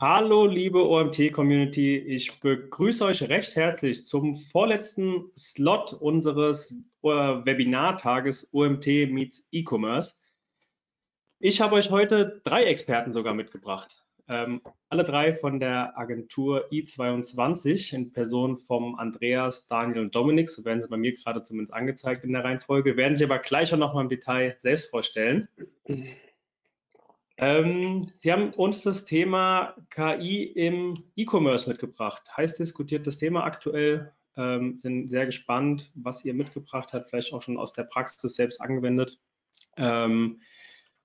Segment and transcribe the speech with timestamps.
[0.00, 1.96] Hallo, liebe OMT-Community.
[1.96, 6.70] Ich begrüße euch recht herzlich zum vorletzten Slot unseres
[7.02, 10.14] äh, Webinartages OMT meets E-Commerce.
[11.40, 14.04] Ich habe euch heute drei Experten sogar mitgebracht.
[14.30, 20.48] Ähm, alle drei von der Agentur I22 in Person vom Andreas, Daniel und Dominik.
[20.48, 22.96] So werden sie bei mir gerade zumindest angezeigt in der Reihenfolge.
[22.96, 25.48] Werden sie aber gleich auch noch mal im Detail selbst vorstellen.
[27.38, 32.22] Ähm, Sie haben uns das Thema KI im E-Commerce mitgebracht.
[32.36, 34.12] Heiß diskutiertes Thema aktuell.
[34.36, 38.60] Ähm, sind sehr gespannt, was ihr mitgebracht habt, vielleicht auch schon aus der Praxis selbst
[38.60, 39.20] angewendet.
[39.76, 40.40] Ähm,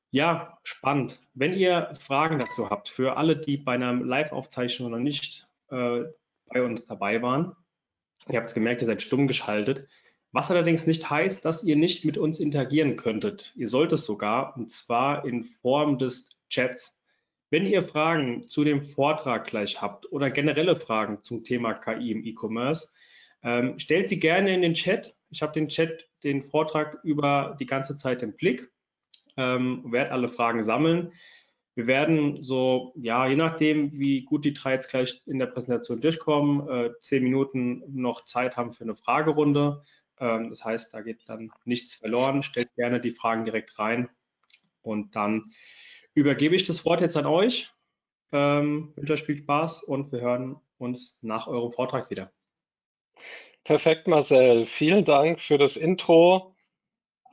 [0.09, 1.19] ja, spannend.
[1.33, 6.03] Wenn ihr Fragen dazu habt, für alle, die bei einer Live-Aufzeichnung noch nicht äh,
[6.47, 7.55] bei uns dabei waren,
[8.29, 9.87] ihr habt es gemerkt, ihr seid stumm geschaltet,
[10.33, 13.53] was allerdings nicht heißt, dass ihr nicht mit uns interagieren könntet.
[13.55, 16.99] Ihr sollt es sogar, und zwar in Form des Chats.
[17.51, 22.25] Wenn ihr Fragen zu dem Vortrag gleich habt oder generelle Fragen zum Thema KI im
[22.25, 22.89] E-Commerce,
[23.43, 25.15] ähm, stellt sie gerne in den Chat.
[25.29, 28.71] Ich habe den Chat, den Vortrag über die ganze Zeit im Blick,
[29.37, 31.11] ähm, werde alle Fragen sammeln.
[31.75, 36.01] Wir werden so, ja, je nachdem, wie gut die drei jetzt gleich in der Präsentation
[36.01, 39.83] durchkommen, äh, zehn Minuten noch Zeit haben für eine Fragerunde.
[40.23, 42.43] Ähm, das heißt, da geht dann nichts verloren.
[42.43, 44.09] Stellt gerne die Fragen direkt rein
[44.81, 45.51] und dann
[46.13, 47.71] übergebe ich das Wort jetzt an euch.
[48.31, 52.31] Ähm, wünsche euch viel Spaß und wir hören uns nach eurem Vortrag wieder.
[53.65, 54.65] Perfekt, Marcel.
[54.65, 56.55] Vielen Dank für das Intro.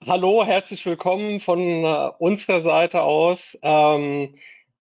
[0.06, 3.56] Hallo, herzlich willkommen von äh, unserer Seite aus.
[3.62, 4.34] Ähm,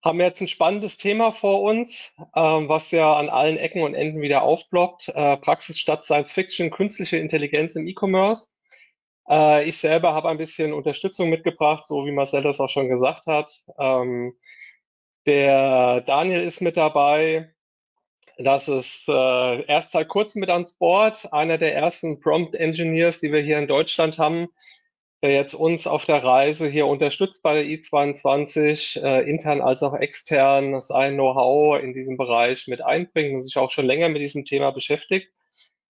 [0.04, 4.22] haben jetzt ein spannendes Thema vor uns, ähm, was ja an allen Ecken und Enden
[4.22, 5.10] wieder aufblockt.
[5.10, 8.50] Äh, Praxis statt Science Fiction, künstliche Intelligenz im E-Commerce.
[9.30, 13.28] Äh, ich selber habe ein bisschen Unterstützung mitgebracht, so wie Marcel das auch schon gesagt
[13.28, 13.52] hat.
[13.78, 14.34] Ähm,
[15.26, 17.54] der Daniel ist mit dabei.
[18.38, 23.34] Das ist äh, erst seit kurzem mit ans Board, einer der ersten Prompt Engineers, die
[23.34, 24.48] wir hier in Deutschland haben
[25.22, 29.94] der jetzt uns auf der Reise hier unterstützt bei der I22, äh, intern als auch
[29.94, 34.46] extern, sein Know-how in diesem Bereich mit einbringt und sich auch schon länger mit diesem
[34.46, 35.30] Thema beschäftigt,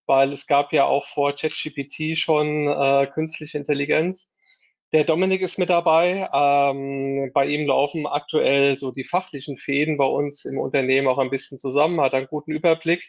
[0.08, 4.32] weil es gab ja auch vor ChatGPT schon äh, künstliche Intelligenz.
[4.92, 6.28] Der Dominik ist mit dabei.
[6.34, 11.30] Ähm, bei ihm laufen aktuell so die fachlichen Fäden bei uns im Unternehmen auch ein
[11.30, 13.08] bisschen zusammen, hat einen guten Überblick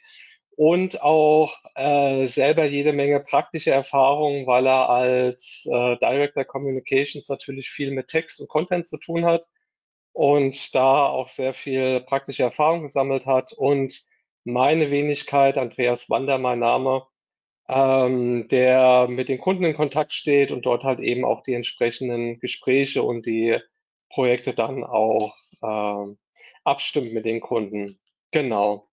[0.60, 7.70] und auch äh, selber jede Menge praktische Erfahrungen, weil er als äh, Director Communications natürlich
[7.70, 9.46] viel mit Text und Content zu tun hat
[10.12, 13.54] und da auch sehr viel praktische Erfahrung gesammelt hat.
[13.54, 14.02] Und
[14.44, 17.06] meine Wenigkeit, Andreas Wander, mein Name,
[17.66, 22.38] ähm, der mit den Kunden in Kontakt steht und dort halt eben auch die entsprechenden
[22.38, 23.58] Gespräche und die
[24.10, 26.14] Projekte dann auch äh,
[26.64, 27.98] abstimmt mit den Kunden.
[28.30, 28.89] Genau.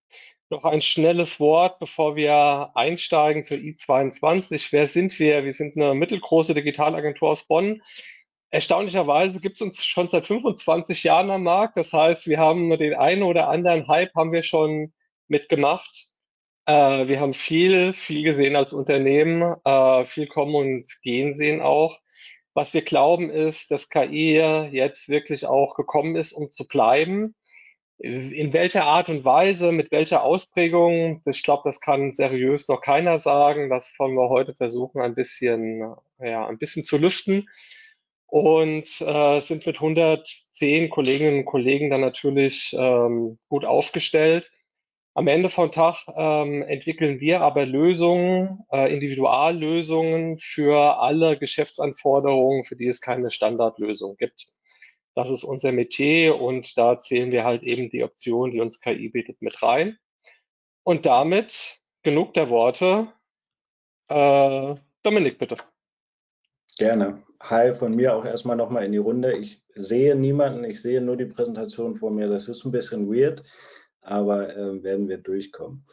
[0.50, 4.70] Noch ein schnelles Wort, bevor wir einsteigen zur I22.
[4.72, 5.44] Wer sind wir?
[5.44, 7.82] Wir sind eine mittelgroße Digitalagentur aus Bonn.
[8.50, 11.76] Erstaunlicherweise gibt es uns schon seit 25 Jahren am Markt.
[11.76, 14.94] Das heißt, wir haben den einen oder anderen Hype haben wir schon
[15.28, 16.08] mitgemacht.
[16.66, 22.00] Äh, wir haben viel, viel gesehen als Unternehmen, äh, viel kommen und gehen sehen auch.
[22.54, 24.38] Was wir glauben ist, dass KI
[24.72, 27.36] jetzt wirklich auch gekommen ist, um zu bleiben
[28.00, 33.18] in welcher Art und Weise, mit welcher Ausprägung, ich glaube, das kann seriös noch keiner
[33.18, 33.70] sagen.
[33.70, 37.48] Das wollen wir heute versuchen, ein bisschen, ja, ein bisschen zu lüften.
[38.28, 44.52] Und äh, sind mit 110 Kolleginnen und Kollegen dann natürlich ähm, gut aufgestellt.
[45.16, 52.76] Am Ende vom Tag ähm, entwickeln wir aber Lösungen, äh, Individuallösungen für alle Geschäftsanforderungen, für
[52.76, 54.48] die es keine Standardlösung gibt.
[55.18, 59.10] Das ist unser Metier und da zählen wir halt eben die Optionen, die uns KI
[59.10, 59.98] bietet, mit rein.
[60.84, 63.08] Und damit genug der Worte.
[64.10, 65.58] Äh, Dominik, bitte.
[66.78, 67.24] Gerne.
[67.42, 69.36] Hi, von mir auch erstmal nochmal in die Runde.
[69.36, 72.30] Ich sehe niemanden, ich sehe nur die Präsentation vor mir.
[72.30, 73.42] Das ist ein bisschen weird,
[74.02, 75.88] aber äh, werden wir durchkommen.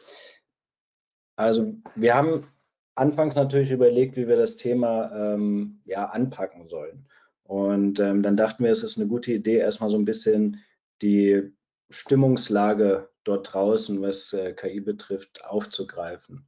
[1.35, 2.47] Also wir haben
[2.93, 7.07] anfangs natürlich überlegt, wie wir das Thema ähm, ja, anpacken sollen.
[7.45, 10.63] Und ähm, dann dachten wir, es ist eine gute Idee, erstmal so ein bisschen
[11.01, 11.53] die
[11.89, 16.47] Stimmungslage dort draußen, was äh, KI betrifft, aufzugreifen.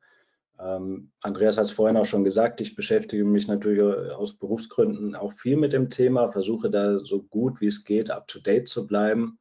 [0.60, 5.34] Ähm, Andreas hat es vorhin auch schon gesagt, ich beschäftige mich natürlich aus Berufsgründen auch
[5.34, 9.38] viel mit dem Thema, versuche da so gut wie es geht, up-to-date zu bleiben.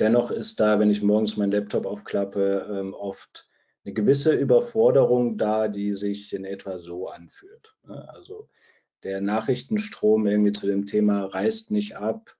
[0.00, 3.48] Dennoch ist da, wenn ich morgens meinen Laptop aufklappe, ähm, oft
[3.84, 7.76] eine gewisse Überforderung da, die sich in etwa so anfühlt.
[7.86, 8.08] Ne?
[8.12, 8.48] Also
[9.04, 12.36] der Nachrichtenstrom irgendwie zu dem Thema reißt nicht ab.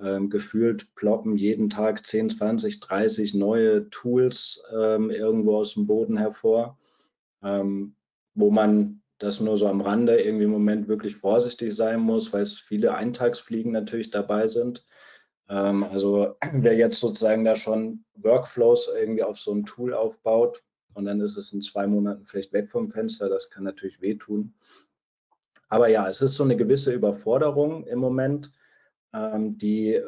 [0.00, 6.16] Ähm, gefühlt ploppen jeden Tag 10, 20, 30 neue Tools ähm, irgendwo aus dem Boden
[6.16, 6.78] hervor,
[7.42, 7.96] ähm,
[8.34, 12.42] wo man das nur so am Rande irgendwie im Moment wirklich vorsichtig sein muss, weil
[12.42, 14.86] es viele Eintagsfliegen natürlich dabei sind.
[15.48, 20.62] Ähm, also wer jetzt sozusagen da schon Workflows irgendwie auf so ein Tool aufbaut
[20.94, 24.54] und dann ist es in zwei Monaten vielleicht weg vom Fenster, das kann natürlich wehtun.
[25.68, 28.50] Aber ja, es ist so eine gewisse Überforderung im Moment
[29.12, 30.00] ähm, die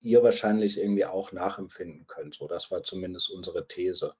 [0.00, 2.34] ihr wahrscheinlich irgendwie auch nachempfinden könnt.
[2.34, 4.14] So, das war zumindest unsere These.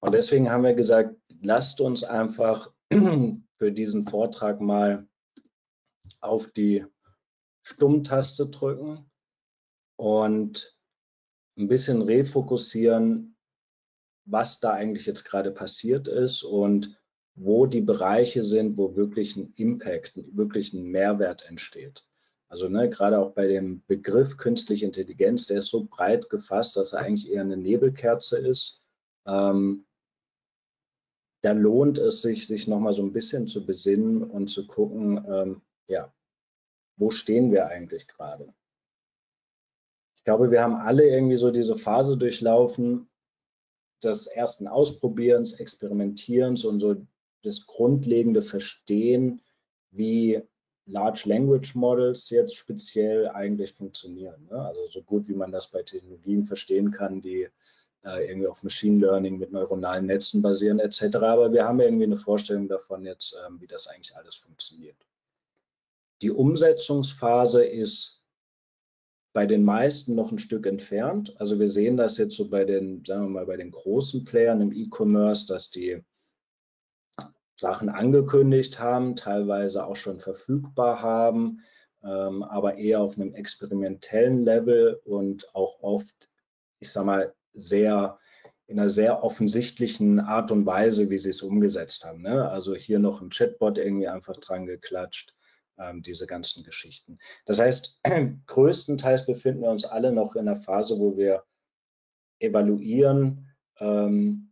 [0.00, 5.06] Und deswegen haben wir gesagt, lasst uns einfach für diesen Vortrag mal
[6.20, 6.84] auf die
[7.64, 9.08] Stummtaste drücken
[9.96, 10.76] und
[11.56, 13.36] ein bisschen refokussieren,
[14.24, 17.00] was da eigentlich jetzt gerade passiert ist und
[17.34, 22.06] wo die Bereiche sind, wo wirklich ein Impact, wirklich ein Mehrwert entsteht.
[22.48, 26.92] Also ne, gerade auch bei dem Begriff künstliche Intelligenz, der ist so breit gefasst, dass
[26.92, 28.86] er eigentlich eher eine Nebelkerze ist.
[29.26, 29.86] Ähm,
[31.42, 35.62] da lohnt es sich, sich nochmal so ein bisschen zu besinnen und zu gucken, ähm,
[35.88, 36.12] ja,
[36.96, 38.52] wo stehen wir eigentlich gerade?
[40.16, 43.08] Ich glaube, wir haben alle irgendwie so diese Phase durchlaufen
[44.04, 47.06] des ersten Ausprobierens, Experimentierens und so
[47.42, 49.42] das grundlegende Verstehen,
[49.90, 50.42] wie
[50.86, 54.48] Large Language Models jetzt speziell eigentlich funktionieren.
[54.50, 54.60] Ne?
[54.60, 57.48] Also so gut wie man das bei Technologien verstehen kann, die
[58.04, 61.16] äh, irgendwie auf Machine Learning mit neuronalen Netzen basieren etc.
[61.16, 64.96] Aber wir haben irgendwie eine Vorstellung davon jetzt, ähm, wie das eigentlich alles funktioniert.
[66.20, 68.24] Die Umsetzungsphase ist
[69.32, 71.34] bei den meisten noch ein Stück entfernt.
[71.40, 74.60] Also wir sehen das jetzt so bei den, sagen wir mal, bei den großen Playern
[74.60, 76.02] im E-Commerce, dass die
[77.62, 81.60] Sachen angekündigt haben, teilweise auch schon verfügbar haben,
[82.02, 86.28] ähm, aber eher auf einem experimentellen Level und auch oft,
[86.80, 88.18] ich sag mal, sehr
[88.66, 92.22] in einer sehr offensichtlichen Art und Weise, wie sie es umgesetzt haben.
[92.22, 92.50] Ne?
[92.50, 95.36] Also hier noch ein Chatbot irgendwie einfach dran geklatscht,
[95.78, 97.18] ähm, diese ganzen Geschichten.
[97.46, 98.00] Das heißt,
[98.46, 101.44] größtenteils befinden wir uns alle noch in einer Phase, wo wir
[102.40, 103.46] evaluieren,
[103.78, 104.51] ähm,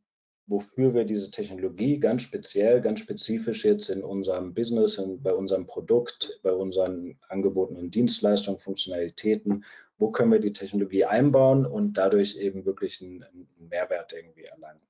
[0.50, 5.66] wofür wir diese Technologie ganz speziell, ganz spezifisch jetzt in unserem Business, in, bei unserem
[5.66, 9.64] Produkt, bei unseren Angeboten und Dienstleistungen, Funktionalitäten,
[9.96, 14.80] wo können wir die Technologie einbauen und dadurch eben wirklich einen, einen Mehrwert irgendwie erlangen.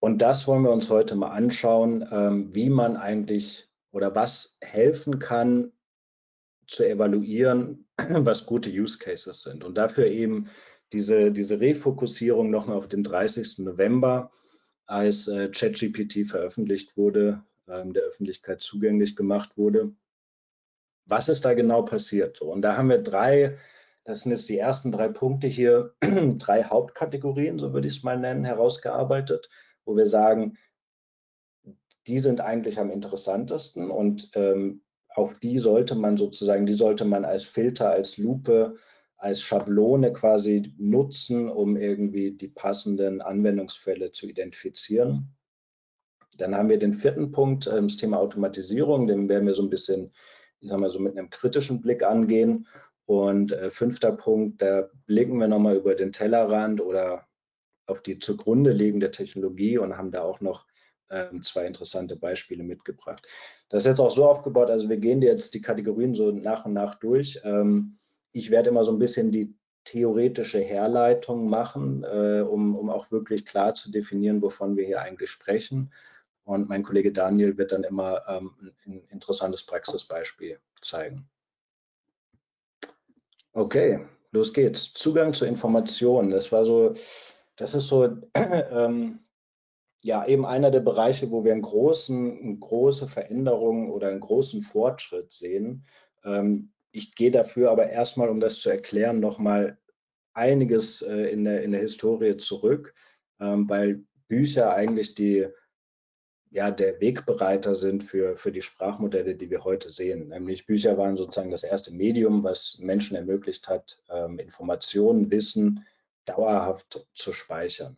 [0.00, 5.20] Und das wollen wir uns heute mal anschauen, ähm, wie man eigentlich oder was helfen
[5.20, 5.72] kann
[6.66, 9.62] zu evaluieren, was gute Use Cases sind.
[9.62, 10.48] Und dafür eben
[10.92, 13.58] diese, diese Refokussierung nochmal auf den 30.
[13.58, 14.32] November,
[14.86, 19.92] als äh, ChatGPT veröffentlicht wurde, ähm, der Öffentlichkeit zugänglich gemacht wurde.
[21.06, 22.40] Was ist da genau passiert?
[22.40, 23.58] Und da haben wir drei,
[24.04, 28.18] das sind jetzt die ersten drei Punkte hier, drei Hauptkategorien, so würde ich es mal
[28.18, 29.50] nennen, herausgearbeitet,
[29.84, 30.56] wo wir sagen,
[32.06, 34.82] die sind eigentlich am interessantesten und ähm,
[35.14, 38.76] auch die sollte man sozusagen, die sollte man als Filter, als Lupe
[39.18, 45.34] als Schablone quasi nutzen, um irgendwie die passenden Anwendungsfälle zu identifizieren.
[46.38, 49.70] Dann haben wir den vierten Punkt, äh, das Thema Automatisierung, den werden wir so ein
[49.70, 50.12] bisschen,
[50.60, 52.66] ich sag mal, so mit einem kritischen Blick angehen.
[53.06, 57.26] Und äh, fünfter Punkt, da blicken wir nochmal über den Tellerrand oder
[57.86, 60.66] auf die zugrunde liegende Technologie und haben da auch noch
[61.10, 63.26] ähm, zwei interessante Beispiele mitgebracht.
[63.68, 66.74] Das ist jetzt auch so aufgebaut, also wir gehen jetzt die Kategorien so nach und
[66.74, 67.40] nach durch.
[67.44, 67.97] Ähm,
[68.32, 69.54] ich werde immer so ein bisschen die
[69.84, 75.30] theoretische Herleitung machen, äh, um, um auch wirklich klar zu definieren, wovon wir hier eigentlich
[75.30, 75.92] sprechen.
[76.44, 78.52] Und mein Kollege Daniel wird dann immer ähm,
[78.86, 81.28] ein interessantes Praxisbeispiel zeigen.
[83.52, 84.92] Okay, los geht's.
[84.92, 86.30] Zugang zu Informationen.
[86.30, 86.94] Das war so,
[87.56, 89.20] das ist so, ähm,
[90.02, 94.62] ja, eben einer der Bereiche, wo wir einen großen, eine große Veränderung oder einen großen
[94.62, 95.84] Fortschritt sehen.
[96.24, 99.78] Ähm, ich gehe dafür aber erstmal, um das zu erklären, nochmal
[100.32, 102.94] einiges äh, in, der, in der Historie zurück,
[103.40, 105.48] ähm, weil Bücher eigentlich die,
[106.50, 110.28] ja, der Wegbereiter sind für, für die Sprachmodelle, die wir heute sehen.
[110.28, 115.84] Nämlich Bücher waren sozusagen das erste Medium, was Menschen ermöglicht hat, ähm, Informationen, Wissen
[116.24, 117.96] dauerhaft zu speichern.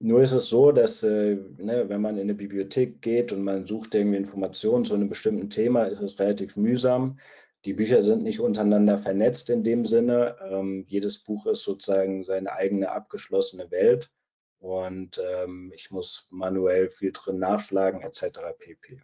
[0.00, 3.66] Nur ist es so, dass äh, ne, wenn man in eine Bibliothek geht und man
[3.66, 7.18] sucht irgendwie Informationen zu einem bestimmten Thema, ist es relativ mühsam.
[7.64, 10.36] Die Bücher sind nicht untereinander vernetzt in dem Sinne.
[10.40, 14.10] Ähm, jedes Buch ist sozusagen seine eigene abgeschlossene Welt
[14.60, 18.40] und ähm, ich muss manuell viel drin nachschlagen etc.
[18.58, 19.00] pp.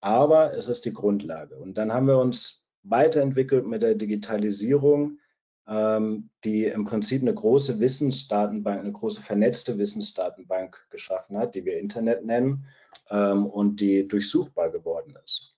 [0.00, 1.56] aber es ist die Grundlage.
[1.56, 5.18] Und dann haben wir uns weiterentwickelt mit der Digitalisierung,
[5.66, 12.24] die im Prinzip eine große Wissensdatenbank, eine große vernetzte Wissensdatenbank geschaffen hat, die wir Internet
[12.24, 12.66] nennen
[13.10, 15.54] ähm, und die durchsuchbar geworden ist.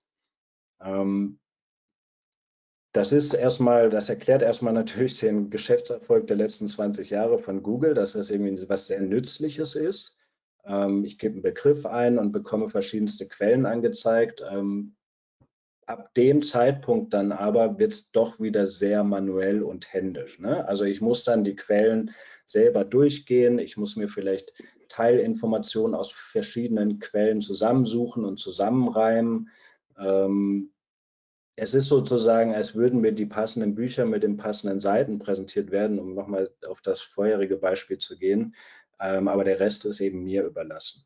[0.81, 1.39] Ähm,
[2.93, 7.93] das ist erstmal, das erklärt erstmal natürlich den Geschäftserfolg der letzten 20 Jahre von Google,
[7.93, 10.19] dass das irgendwie was sehr Nützliches ist.
[10.65, 14.43] Ähm, ich gebe einen Begriff ein und bekomme verschiedenste Quellen angezeigt.
[15.87, 20.37] Ab dem Zeitpunkt dann aber wird es doch wieder sehr manuell und händisch.
[20.37, 20.67] Ne?
[20.67, 22.11] Also ich muss dann die Quellen
[22.45, 23.57] selber durchgehen.
[23.57, 24.53] Ich muss mir vielleicht
[24.89, 29.49] Teilinformationen aus verschiedenen Quellen zusammensuchen und zusammenreimen.
[29.97, 30.73] Ähm,
[31.55, 35.99] es ist sozusagen, als würden mir die passenden Bücher mit den passenden Seiten präsentiert werden,
[35.99, 38.55] um nochmal auf das vorherige Beispiel zu gehen.
[38.99, 41.05] Ähm, aber der Rest ist eben mir überlassen.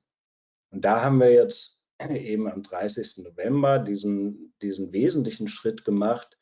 [0.71, 3.24] Und da haben wir jetzt eben am 30.
[3.24, 6.38] November diesen, diesen wesentlichen Schritt gemacht,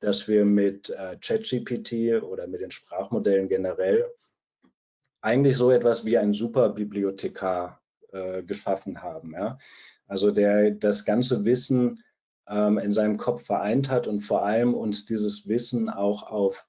[0.00, 4.04] dass wir mit äh, ChatGPT oder mit den Sprachmodellen generell
[5.20, 7.80] eigentlich so etwas wie ein Superbibliothekar
[8.10, 9.32] äh, geschaffen haben.
[9.32, 9.58] Ja?
[10.06, 12.02] Also der das ganze Wissen
[12.48, 16.66] ähm, in seinem Kopf vereint hat und vor allem uns dieses Wissen auch auf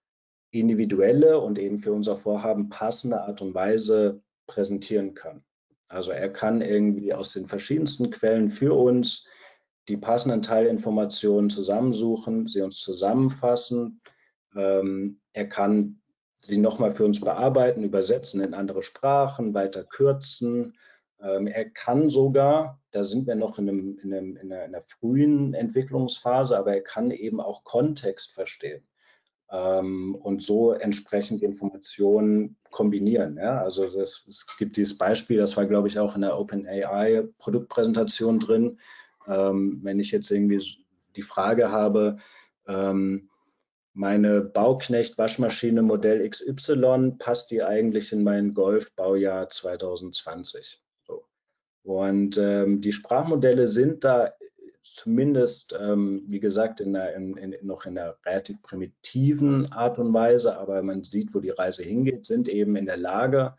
[0.52, 5.44] individuelle und eben für unser Vorhaben passende Art und Weise präsentieren kann.
[5.88, 9.28] Also er kann irgendwie aus den verschiedensten Quellen für uns
[9.90, 14.02] die passenden Teilinformationen zusammensuchen, sie uns zusammenfassen.
[14.56, 16.02] Ähm, er kann
[16.40, 20.74] sie nochmal für uns bearbeiten, übersetzen in andere Sprachen, weiter kürzen
[21.24, 24.76] ähm, er kann sogar, da sind wir noch in, einem, in, einem, in, einer, in,
[24.76, 28.86] einer, frühen Entwicklungsphase, aber er kann eben auch Kontext verstehen
[29.54, 33.38] ähm, und so entsprechend Informationen kombinieren.
[33.38, 33.62] Ja?
[33.62, 38.40] Also das, es gibt dieses Beispiel, das war, glaube ich, auch in der OpenAI Produktpräsentation
[38.40, 38.80] drin.
[39.28, 40.62] Ähm, wenn ich jetzt irgendwie
[41.16, 42.18] die Frage habe,
[42.68, 43.30] ähm,
[43.94, 50.82] meine Bauknecht-Waschmaschine Modell XY, passt die eigentlich in mein Golf-Baujahr 2020?
[51.84, 54.34] Und ähm, die Sprachmodelle sind da
[54.84, 60.14] zumindest, ähm, wie gesagt, in der, in, in, noch in einer relativ primitiven Art und
[60.14, 63.56] Weise, aber man sieht, wo die Reise hingeht, sind eben in der Lage,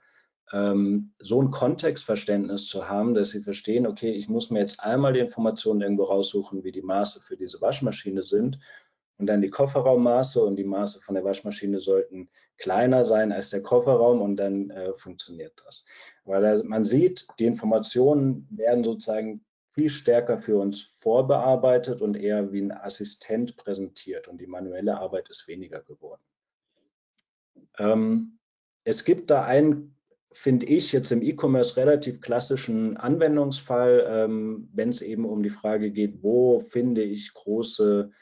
[0.52, 5.14] ähm, so ein Kontextverständnis zu haben, dass sie verstehen, okay, ich muss mir jetzt einmal
[5.14, 8.58] die Informationen irgendwo raussuchen, wie die Maße für diese Waschmaschine sind
[9.16, 12.28] und dann die Kofferraummaße und die Maße von der Waschmaschine sollten
[12.58, 15.86] kleiner sein als der Kofferraum und dann äh, funktioniert das.
[16.24, 22.62] Weil man sieht, die Informationen werden sozusagen viel stärker für uns vorbearbeitet und eher wie
[22.62, 26.22] ein Assistent präsentiert und die manuelle Arbeit ist weniger geworden.
[27.78, 28.38] Ähm,
[28.84, 29.96] es gibt da einen,
[30.30, 35.90] finde ich, jetzt im E-Commerce relativ klassischen Anwendungsfall, ähm, wenn es eben um die Frage
[35.90, 38.12] geht, wo finde ich große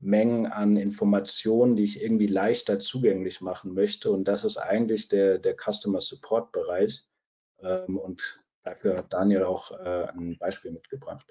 [0.00, 4.10] Mengen an Informationen, die ich irgendwie leichter zugänglich machen möchte.
[4.10, 7.04] Und das ist eigentlich der, der Customer Support Bereich.
[7.60, 11.26] Ähm, und dafür hat Daniel auch äh, ein Beispiel mitgebracht.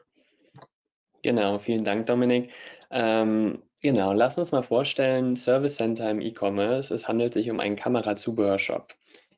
[1.23, 2.51] Genau, vielen Dank, Dominik.
[2.89, 6.93] Ähm, genau, lass uns mal vorstellen, Service Center im E-Commerce.
[6.93, 8.93] Es handelt sich um einen Kamerazubehörshop.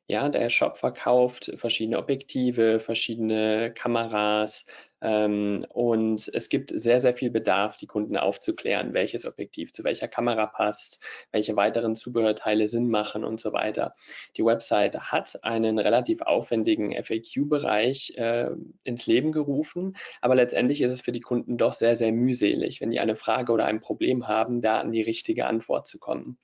[0.06, 4.66] Ja, der Shop verkauft verschiedene Objektive, verschiedene Kameras,
[5.04, 10.46] und es gibt sehr, sehr viel Bedarf, die Kunden aufzuklären, welches Objektiv zu welcher Kamera
[10.46, 13.92] passt, welche weiteren Zubehörteile Sinn machen und so weiter.
[14.36, 18.50] Die Website hat einen relativ aufwendigen FAQ-Bereich äh,
[18.84, 22.90] ins Leben gerufen, aber letztendlich ist es für die Kunden doch sehr, sehr mühselig, wenn
[22.90, 26.38] die eine Frage oder ein Problem haben, da an die richtige Antwort zu kommen.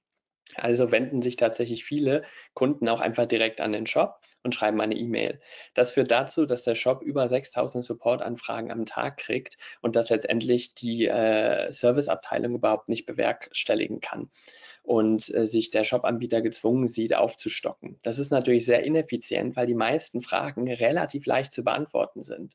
[0.57, 2.23] Also wenden sich tatsächlich viele
[2.55, 5.41] Kunden auch einfach direkt an den Shop und schreiben eine E-Mail.
[5.75, 10.75] Das führt dazu, dass der Shop über 6000 Support-Anfragen am Tag kriegt und das letztendlich
[10.75, 14.31] die äh, Serviceabteilung überhaupt nicht bewerkstelligen kann
[14.83, 17.99] und äh, sich der Shop-Anbieter gezwungen sieht, aufzustocken.
[18.03, 22.55] Das ist natürlich sehr ineffizient, weil die meisten Fragen relativ leicht zu beantworten sind.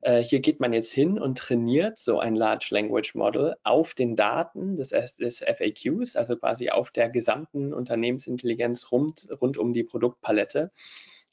[0.00, 4.16] Äh, hier geht man jetzt hin und trainiert so ein Large Language Model auf den
[4.16, 10.70] Daten des, des FAQs, also quasi auf der gesamten Unternehmensintelligenz rund, rund um die Produktpalette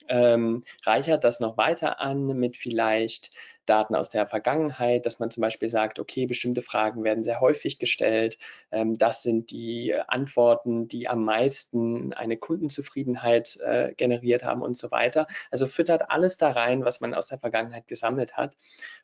[0.07, 3.31] ähm, reichert das noch weiter an mit vielleicht
[3.65, 7.79] Daten aus der Vergangenheit, dass man zum Beispiel sagt, okay, bestimmte Fragen werden sehr häufig
[7.79, 8.37] gestellt.
[8.71, 14.91] Ähm, das sind die Antworten, die am meisten eine Kundenzufriedenheit äh, generiert haben und so
[14.91, 15.27] weiter.
[15.51, 18.55] Also füttert alles da rein, was man aus der Vergangenheit gesammelt hat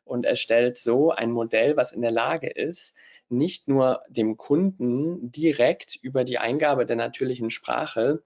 [0.04, 2.96] und erstellt so ein Modell, was in der Lage ist,
[3.30, 8.24] nicht nur dem Kunden direkt über die Eingabe der natürlichen Sprache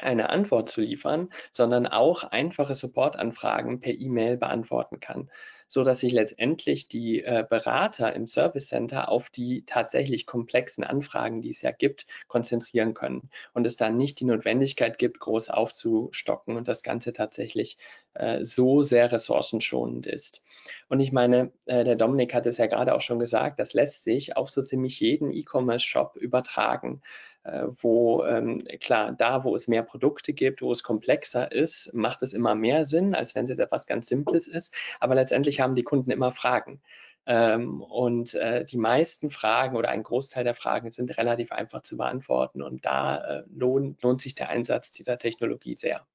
[0.00, 5.28] eine Antwort zu liefern, sondern auch einfache Supportanfragen per E-Mail beantworten kann
[5.72, 11.40] so dass sich letztendlich die äh, Berater im Service Center auf die tatsächlich komplexen Anfragen,
[11.40, 16.58] die es ja gibt, konzentrieren können und es dann nicht die Notwendigkeit gibt, groß aufzustocken
[16.58, 17.78] und das Ganze tatsächlich
[18.12, 20.42] äh, so sehr ressourcenschonend ist.
[20.90, 24.04] Und ich meine, äh, der Dominik hat es ja gerade auch schon gesagt, das lässt
[24.04, 27.00] sich auf so ziemlich jeden E-Commerce-Shop übertragen.
[27.44, 32.22] Äh, wo ähm, klar, da wo es mehr Produkte gibt, wo es komplexer ist, macht
[32.22, 34.72] es immer mehr Sinn, als wenn es jetzt etwas ganz Simples ist.
[35.00, 36.80] Aber letztendlich haben die Kunden immer Fragen.
[37.26, 41.96] Ähm, und äh, die meisten Fragen oder ein Großteil der Fragen sind relativ einfach zu
[41.96, 42.62] beantworten.
[42.62, 46.06] Und da äh, lohnt, lohnt sich der Einsatz dieser Technologie sehr.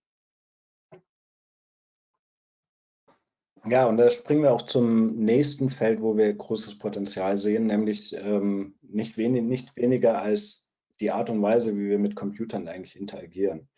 [3.65, 8.13] Ja, und da springen wir auch zum nächsten Feld, wo wir großes Potenzial sehen, nämlich
[8.13, 10.66] ähm, nicht, wenig, nicht weniger als
[10.99, 13.69] die Art und Weise, wie wir mit Computern eigentlich interagieren.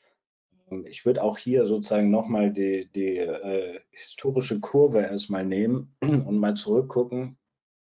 [0.72, 6.38] Ähm, ich würde auch hier sozusagen nochmal die, die äh, historische Kurve erstmal nehmen und
[6.38, 7.38] mal zurückgucken.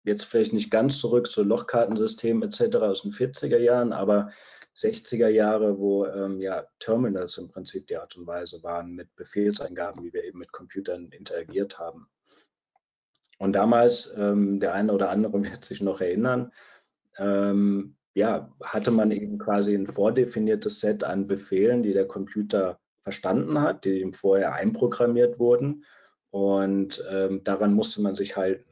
[0.04, 2.78] Jetzt vielleicht nicht ganz zurück zu Lochkartensystemen etc.
[2.78, 4.32] aus den 40er Jahren, aber
[4.75, 10.04] 60er Jahre, wo ähm, ja Terminals im Prinzip die Art und Weise waren mit Befehlseingaben,
[10.04, 12.08] wie wir eben mit Computern interagiert haben.
[13.38, 16.51] Und damals, ähm, der eine oder andere wird sich noch erinnern,
[17.18, 23.60] ähm, ja, hatte man eben quasi ein vordefiniertes Set an Befehlen, die der Computer verstanden
[23.62, 25.86] hat, die ihm vorher einprogrammiert wurden.
[26.30, 28.70] Und ähm, daran musste man sich halten.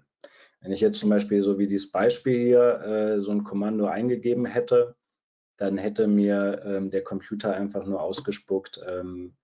[0.61, 4.45] Wenn ich jetzt zum Beispiel so wie dieses Beispiel hier äh, so ein Kommando eingegeben
[4.45, 4.95] hätte,
[5.57, 9.35] dann hätte mir ähm, der Computer einfach nur ausgespuckt, ähm,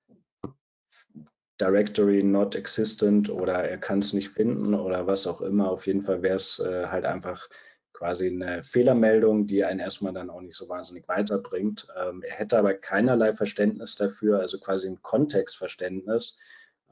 [1.60, 5.72] Directory not existent oder er kann es nicht finden oder was auch immer.
[5.72, 7.48] Auf jeden Fall wäre es äh, halt einfach
[7.96, 11.88] quasi eine Fehlermeldung, die einen erstmal dann auch nicht so wahnsinnig weiterbringt.
[11.98, 16.38] Ähm, er hätte aber keinerlei Verständnis dafür, also quasi ein Kontextverständnis,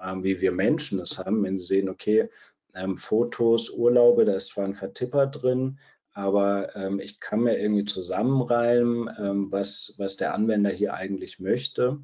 [0.02, 2.30] ähm, wie wir Menschen es haben, wenn sie sehen, okay,
[2.74, 5.78] ähm, Fotos, Urlaube, da ist zwar ein Vertipper drin,
[6.14, 12.00] aber ähm, ich kann mir irgendwie zusammenreimen, ähm, was, was der Anwender hier eigentlich möchte.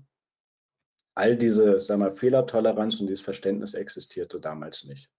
[1.15, 5.09] All diese, sagen wir, Fehlertoleranz und dieses Verständnis existierte damals nicht.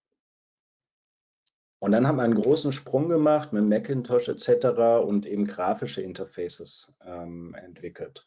[1.81, 5.03] Und dann haben wir einen großen Sprung gemacht mit Macintosh etc.
[5.03, 8.23] und eben grafische Interfaces ähm, entwickelt.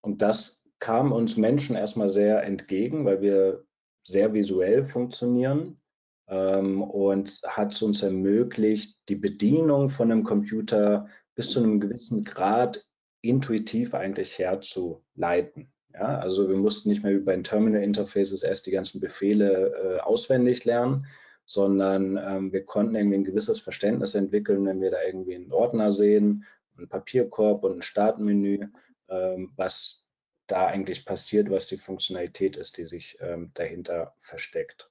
[0.00, 3.64] Und das kam uns Menschen erstmal sehr entgegen, weil wir
[4.04, 5.80] sehr visuell funktionieren
[6.28, 12.22] ähm, und hat es uns ermöglicht, die Bedienung von einem Computer bis zu einem gewissen
[12.22, 12.86] Grad
[13.22, 15.72] intuitiv eigentlich herzuleiten.
[15.92, 20.00] Ja, also wir mussten nicht mehr über ein Terminal Interfaces erst die ganzen Befehle äh,
[20.00, 21.06] auswendig lernen,
[21.46, 25.90] sondern ähm, wir konnten irgendwie ein gewisses Verständnis entwickeln, wenn wir da irgendwie einen Ordner
[25.92, 26.44] sehen,
[26.76, 28.68] einen Papierkorb und ein Startmenü,
[29.08, 30.08] ähm, was
[30.46, 34.90] da eigentlich passiert, was die Funktionalität ist, die sich ähm, dahinter versteckt.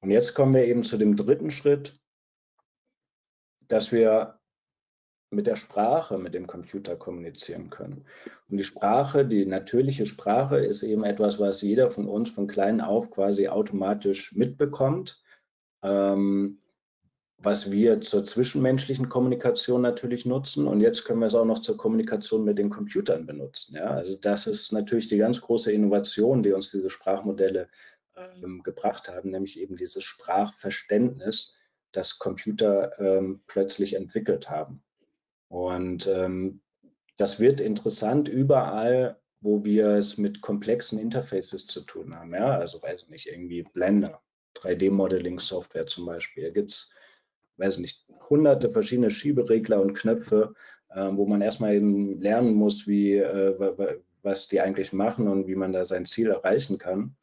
[0.00, 2.00] Und jetzt kommen wir eben zu dem dritten Schritt,
[3.68, 4.39] dass wir
[5.30, 8.04] mit der Sprache mit dem Computer kommunizieren können.
[8.48, 12.80] Und die Sprache, die natürliche Sprache, ist eben etwas, was jeder von uns von klein
[12.80, 15.22] auf quasi automatisch mitbekommt,
[15.82, 16.58] ähm,
[17.38, 20.66] was wir zur zwischenmenschlichen Kommunikation natürlich nutzen.
[20.66, 23.76] Und jetzt können wir es auch noch zur Kommunikation mit den Computern benutzen.
[23.76, 23.90] Ja?
[23.90, 27.68] Also das ist natürlich die ganz große Innovation, die uns diese Sprachmodelle
[28.16, 31.56] ähm, gebracht haben, nämlich eben dieses Sprachverständnis,
[31.92, 34.82] das Computer ähm, plötzlich entwickelt haben.
[35.50, 36.60] Und ähm,
[37.16, 42.32] das wird interessant überall, wo wir es mit komplexen Interfaces zu tun haben.
[42.32, 42.56] Ja?
[42.58, 44.22] Also weiß ich nicht, irgendwie Blender,
[44.56, 46.44] 3D-Modeling-Software zum Beispiel.
[46.44, 46.92] Da gibt es,
[47.56, 50.54] weiß ich nicht, hunderte verschiedene Schieberegler und Knöpfe,
[50.90, 55.56] äh, wo man erstmal eben lernen muss, wie, äh, was die eigentlich machen und wie
[55.56, 57.16] man da sein Ziel erreichen kann.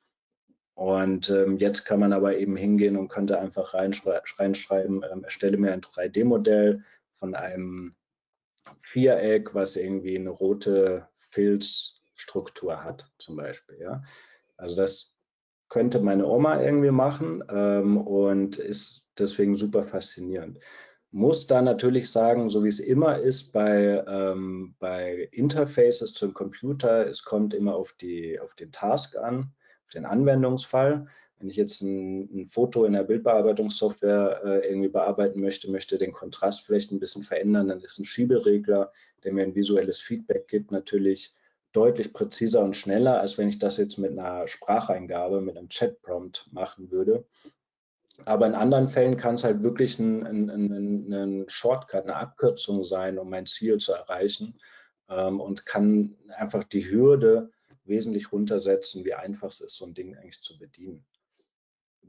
[0.73, 5.71] Und ähm, jetzt kann man aber eben hingehen und könnte einfach reinschreiben, ähm, erstelle mir
[5.71, 7.95] ein 3D-Modell von einem
[8.81, 13.79] Viereck, was irgendwie eine rote Filzstruktur hat, zum Beispiel.
[13.79, 14.03] Ja?
[14.57, 15.15] Also das
[15.69, 20.59] könnte meine Oma irgendwie machen ähm, und ist deswegen super faszinierend.
[21.11, 27.07] Muss da natürlich sagen, so wie es immer ist bei, ähm, bei Interfaces zum Computer,
[27.07, 29.51] es kommt immer auf, die, auf den Task an,
[29.85, 31.07] auf den Anwendungsfall.
[31.39, 36.11] Wenn ich jetzt ein, ein Foto in der Bildbearbeitungssoftware äh, irgendwie bearbeiten möchte, möchte den
[36.11, 38.91] Kontrast vielleicht ein bisschen verändern, dann ist ein Schieberegler,
[39.23, 41.33] der mir ein visuelles Feedback gibt, natürlich
[41.73, 46.49] deutlich präziser und schneller, als wenn ich das jetzt mit einer Spracheingabe, mit einem Chat-Prompt
[46.51, 47.25] machen würde.
[48.25, 52.83] Aber in anderen Fällen kann es halt wirklich ein, ein, ein, ein Shortcut, eine Abkürzung
[52.83, 54.55] sein, um mein Ziel zu erreichen.
[55.09, 57.51] ähm, und kann einfach die Hürde
[57.85, 61.05] wesentlich runtersetzen, wie einfach es ist, so ein Ding eigentlich zu bedienen.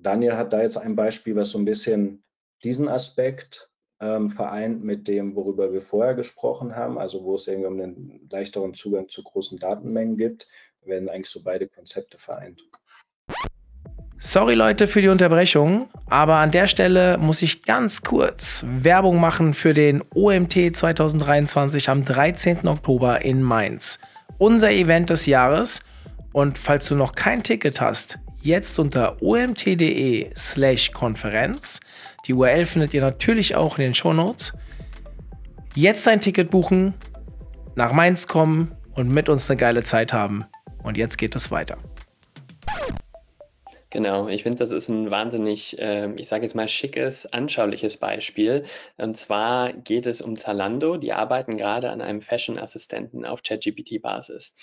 [0.01, 2.23] Daniel hat da jetzt ein Beispiel, was so ein bisschen
[2.63, 7.69] diesen Aspekt ähm, vereint mit dem, worüber wir vorher gesprochen haben, also wo es irgendwie
[7.69, 10.49] um einen leichteren Zugang zu großen Datenmengen gibt,
[10.85, 12.63] werden eigentlich so beide Konzepte vereint.
[14.21, 19.55] Sorry Leute für die Unterbrechung, aber an der Stelle muss ich ganz kurz Werbung machen
[19.55, 22.67] für den OMT 2023 am 13.
[22.67, 24.01] Oktober in Mainz.
[24.39, 25.85] Unser Event des Jahres.
[26.33, 31.81] Und falls du noch kein Ticket hast, jetzt unter omt.de slash Konferenz.
[32.27, 34.55] Die URL findet ihr natürlich auch in den Show Notes.
[35.75, 36.95] Jetzt ein Ticket buchen,
[37.77, 40.45] nach Mainz kommen und mit uns eine geile Zeit haben.
[40.83, 41.77] Und jetzt geht es weiter.
[43.91, 48.65] Genau, ich finde, das ist ein wahnsinnig, äh, ich sage jetzt mal, schickes, anschauliches Beispiel.
[48.99, 50.99] Und zwar geht es um Zalando.
[50.99, 54.55] Die arbeiten gerade an einem Fashion-Assistenten auf ChatGPT-Basis.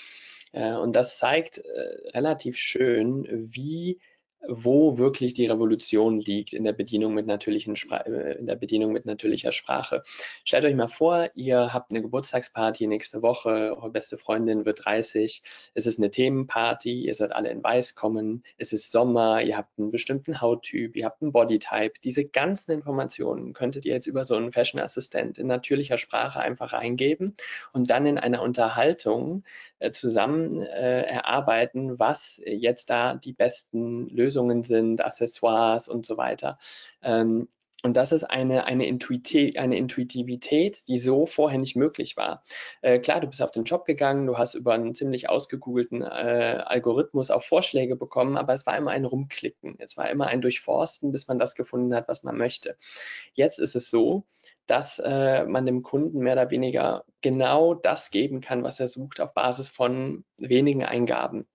[0.51, 3.99] Äh, und das zeigt äh, relativ schön, wie
[4.47, 9.05] wo wirklich die Revolution liegt in der Bedienung mit, natürlichen äh, in der Bedienung mit
[9.05, 10.03] natürlicher Sprache.
[10.43, 15.43] Stellt euch mal vor, ihr habt eine Geburtstagsparty nächste Woche, eure beste Freundin wird 30,
[15.73, 19.77] es ist eine Themenparty, ihr sollt alle in weiß kommen, es ist Sommer, ihr habt
[19.79, 21.93] einen bestimmten Hauttyp, ihr habt einen Bodytype.
[22.03, 26.73] Diese ganzen Informationen könntet ihr jetzt über so einen Fashion Assistent in natürlicher Sprache einfach
[26.73, 27.33] eingeben
[27.73, 29.43] und dann in einer Unterhaltung
[29.79, 36.57] äh, zusammen äh, erarbeiten, was jetzt da die besten Lösungen sind, Accessoires und so weiter.
[37.01, 37.47] Ähm,
[37.85, 42.41] und das ist eine, eine, Intuitivität, eine Intuitivität, die so vorher nicht möglich war.
[42.81, 46.63] Äh, klar, du bist auf den Job gegangen, du hast über einen ziemlich ausgegoogelten äh,
[46.65, 49.75] Algorithmus auch Vorschläge bekommen, aber es war immer ein Rumklicken.
[49.77, 52.75] Es war immer ein Durchforsten, bis man das gefunden hat, was man möchte.
[53.33, 54.25] Jetzt ist es so,
[54.65, 59.21] dass äh, man dem Kunden mehr oder weniger genau das geben kann, was er sucht,
[59.21, 61.45] auf Basis von wenigen Eingaben.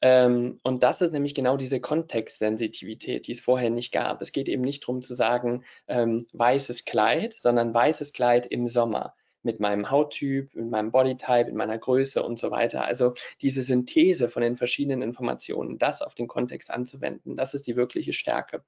[0.00, 4.22] Ähm, und das ist nämlich genau diese Kontextsensitivität, die es vorher nicht gab.
[4.22, 9.14] Es geht eben nicht darum zu sagen, ähm, weißes Kleid, sondern weißes Kleid im Sommer
[9.42, 12.84] mit meinem Hauttyp, mit meinem Bodytype, mit meiner Größe und so weiter.
[12.84, 17.76] Also diese Synthese von den verschiedenen Informationen, das auf den Kontext anzuwenden, das ist die
[17.76, 18.64] wirkliche Stärke.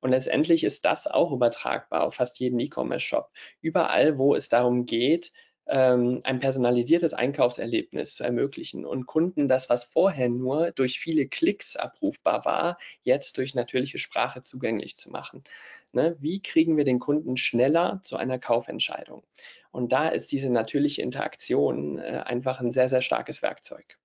[0.00, 3.30] Und letztendlich ist das auch übertragbar auf fast jeden E-Commerce-Shop.
[3.60, 5.32] Überall, wo es darum geht,
[5.68, 11.76] ähm, ein personalisiertes Einkaufserlebnis zu ermöglichen und Kunden das, was vorher nur durch viele Klicks
[11.76, 15.44] abrufbar war, jetzt durch natürliche Sprache zugänglich zu machen.
[15.92, 16.16] Ne?
[16.20, 19.22] Wie kriegen wir den Kunden schneller zu einer Kaufentscheidung?
[19.70, 23.98] Und da ist diese natürliche Interaktion äh, einfach ein sehr, sehr starkes Werkzeug.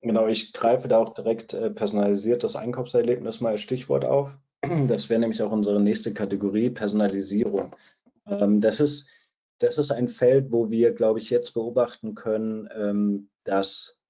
[0.00, 4.36] Genau, ich greife da auch direkt äh, personalisiertes Einkaufserlebnis mal als Stichwort auf.
[4.86, 7.74] Das wäre nämlich auch unsere nächste Kategorie, Personalisierung.
[8.26, 9.10] Ähm, das, ist,
[9.62, 14.00] das ist ein Feld, wo wir, glaube ich, jetzt beobachten können, ähm, dass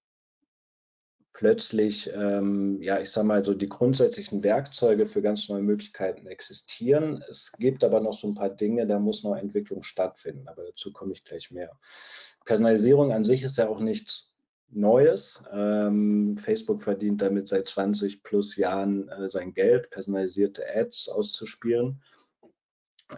[1.33, 7.25] plötzlich, ähm, ja, ich sage mal so, die grundsätzlichen Werkzeuge für ganz neue Möglichkeiten existieren.
[7.29, 10.93] Es gibt aber noch so ein paar Dinge, da muss noch Entwicklung stattfinden, aber dazu
[10.93, 11.79] komme ich gleich mehr.
[12.45, 14.37] Personalisierung an sich ist ja auch nichts
[14.69, 15.45] Neues.
[15.53, 22.03] Ähm, Facebook verdient damit seit 20 plus Jahren äh, sein Geld, personalisierte Ads auszuspielen.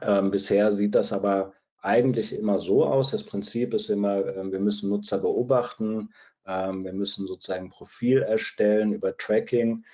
[0.01, 3.11] Ähm, bisher sieht das aber eigentlich immer so aus.
[3.11, 6.11] Das Prinzip ist immer, äh, wir müssen Nutzer beobachten,
[6.47, 9.85] ähm, wir müssen sozusagen ein Profil erstellen über Tracking.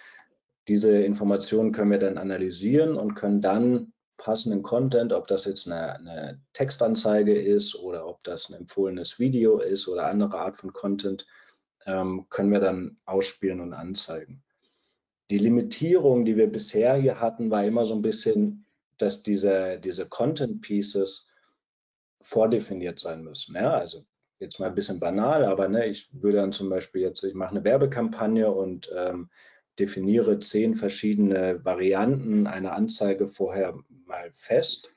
[0.68, 5.94] Diese Informationen können wir dann analysieren und können dann passenden Content, ob das jetzt eine,
[5.94, 11.26] eine Textanzeige ist oder ob das ein empfohlenes Video ist oder andere Art von Content,
[11.86, 14.42] ähm, können wir dann ausspielen und anzeigen.
[15.30, 18.66] Die Limitierung, die wir bisher hier hatten, war immer so ein bisschen,
[18.98, 21.29] dass diese, diese Content Pieces
[22.20, 23.54] vordefiniert sein müssen.
[23.54, 23.72] Ja?
[23.72, 24.04] Also
[24.38, 27.50] jetzt mal ein bisschen banal, aber ne, ich würde dann zum Beispiel jetzt, ich mache
[27.50, 29.30] eine Werbekampagne und ähm,
[29.78, 34.94] definiere zehn verschiedene Varianten einer Anzeige vorher mal fest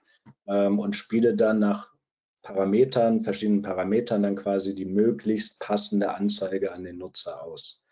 [0.47, 1.93] ähm, und spiele dann nach
[2.41, 7.85] Parametern, verschiedenen Parametern dann quasi die möglichst passende Anzeige an den Nutzer aus.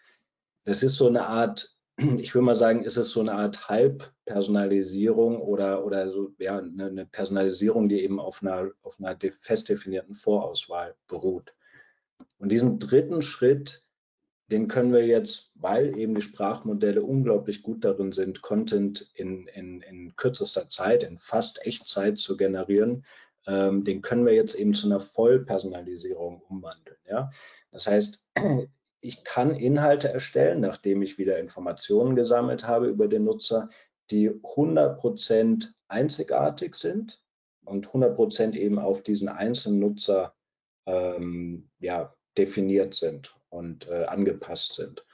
[0.65, 1.77] Das ist so eine Art,
[2.19, 7.05] ich würde mal sagen, ist es so eine Art Halbpersonalisierung oder, oder so, ja, eine,
[7.05, 11.53] Personalisierung, die eben auf einer, auf einer fest definierten Vorauswahl beruht.
[12.37, 13.87] Und diesen dritten Schritt,
[14.47, 19.81] den können wir jetzt, weil eben die Sprachmodelle unglaublich gut darin sind, Content in, in,
[19.81, 23.05] in kürzester Zeit, in fast Echtzeit zu generieren,
[23.47, 26.97] ähm, den können wir jetzt eben zu einer Vollpersonalisierung umwandeln.
[27.09, 27.31] Ja?
[27.71, 28.27] Das heißt,
[29.01, 33.69] ich kann Inhalte erstellen, nachdem ich wieder Informationen gesammelt habe über den Nutzer,
[34.11, 37.21] die 100% einzigartig sind,
[37.65, 40.33] und 100 Prozent eben auf diesen einzelnen Nutzer
[40.85, 45.05] ähm, ja, definiert sind und äh, angepasst sind.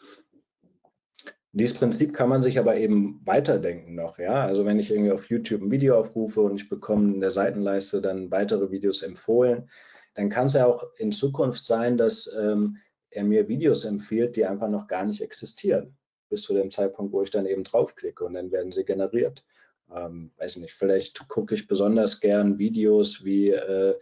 [1.52, 4.20] Dieses Prinzip kann man sich aber eben weiterdenken noch.
[4.20, 4.46] Ja?
[4.46, 8.02] Also wenn ich irgendwie auf YouTube ein Video aufrufe und ich bekomme in der Seitenleiste
[8.02, 9.70] dann weitere Videos empfohlen,
[10.14, 12.78] dann kann es ja auch in Zukunft sein, dass ähm,
[13.10, 15.98] er mir Videos empfiehlt, die einfach noch gar nicht existieren,
[16.30, 19.46] bis zu dem Zeitpunkt, wo ich dann eben draufklicke und dann werden sie generiert.
[19.94, 23.98] Ähm, weiß nicht, vielleicht gucke ich besonders gern Videos, wie äh,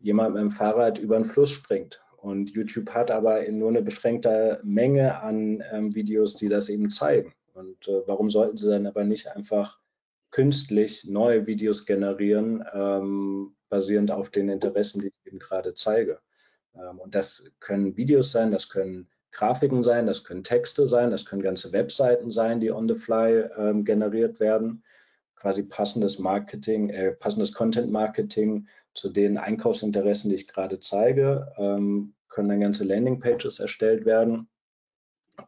[0.00, 4.60] jemand mit dem Fahrrad über einen Fluss springt und YouTube hat aber nur eine beschränkte
[4.62, 7.34] Menge an ähm, Videos, die das eben zeigen.
[7.52, 9.80] Und äh, warum sollten sie dann aber nicht einfach
[10.30, 16.20] künstlich neue Videos generieren, ähm, basierend auf den Interessen, die ich eben gerade zeige?
[16.74, 21.24] Ähm, und das können Videos sein, das können Grafiken sein, das können Texte sein, das
[21.24, 24.84] können ganze Webseiten sein, die on the fly ähm, generiert werden.
[25.36, 32.14] Quasi passendes Marketing, äh, passendes Content Marketing zu den Einkaufsinteressen, die ich gerade zeige, ähm,
[32.28, 34.48] können dann ganze Landingpages erstellt werden.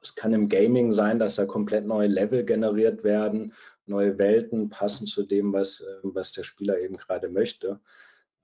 [0.01, 3.53] Es kann im Gaming sein, dass da komplett neue Level generiert werden,
[3.87, 7.81] neue Welten passen zu dem, was, äh, was der Spieler eben gerade möchte.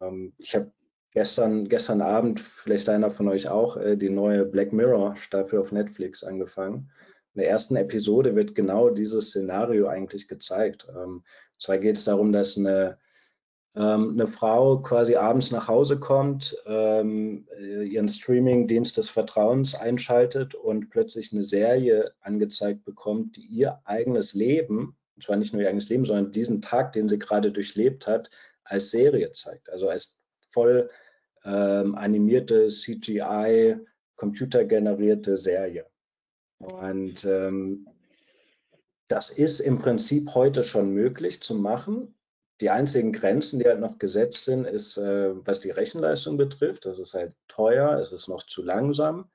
[0.01, 0.71] Ähm, ich habe
[1.13, 5.73] gestern, gestern Abend, vielleicht einer von euch auch, äh, die neue Black Mirror Staffel auf
[5.73, 6.91] Netflix angefangen.
[7.35, 10.89] In der ersten Episode wird genau dieses Szenario eigentlich gezeigt.
[10.91, 11.23] Ähm,
[11.59, 12.99] zwar geht es darum, dass eine
[13.77, 20.55] ähm, eine Frau quasi abends nach Hause kommt, ähm, äh, ihren Streaming-Dienst des Vertrauens einschaltet
[20.57, 25.69] und plötzlich eine Serie angezeigt bekommt, die ihr eigenes Leben, und zwar nicht nur ihr
[25.69, 28.31] eigenes Leben, sondern diesen Tag, den sie gerade durchlebt hat,
[28.65, 29.71] als Serie zeigt.
[29.71, 30.20] Also als
[30.51, 30.91] voll
[31.45, 33.79] ähm, animierte CGI,
[34.17, 35.87] computergenerierte Serie.
[36.59, 37.87] Und ähm,
[39.09, 42.15] das ist im Prinzip heute schon möglich zu machen.
[42.61, 46.85] Die einzigen Grenzen, die halt noch gesetzt sind, ist, äh, was die Rechenleistung betrifft.
[46.85, 49.31] Das ist halt teuer, es ist noch zu langsam.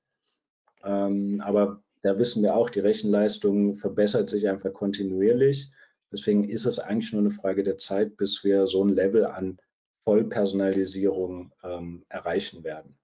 [0.84, 5.72] Ähm, aber da wissen wir auch, die Rechenleistung verbessert sich einfach kontinuierlich.
[6.12, 9.58] Deswegen ist es eigentlich nur eine Frage der Zeit, bis wir so ein Level an
[10.06, 12.98] Vollpersonalisierung ähm, erreichen werden.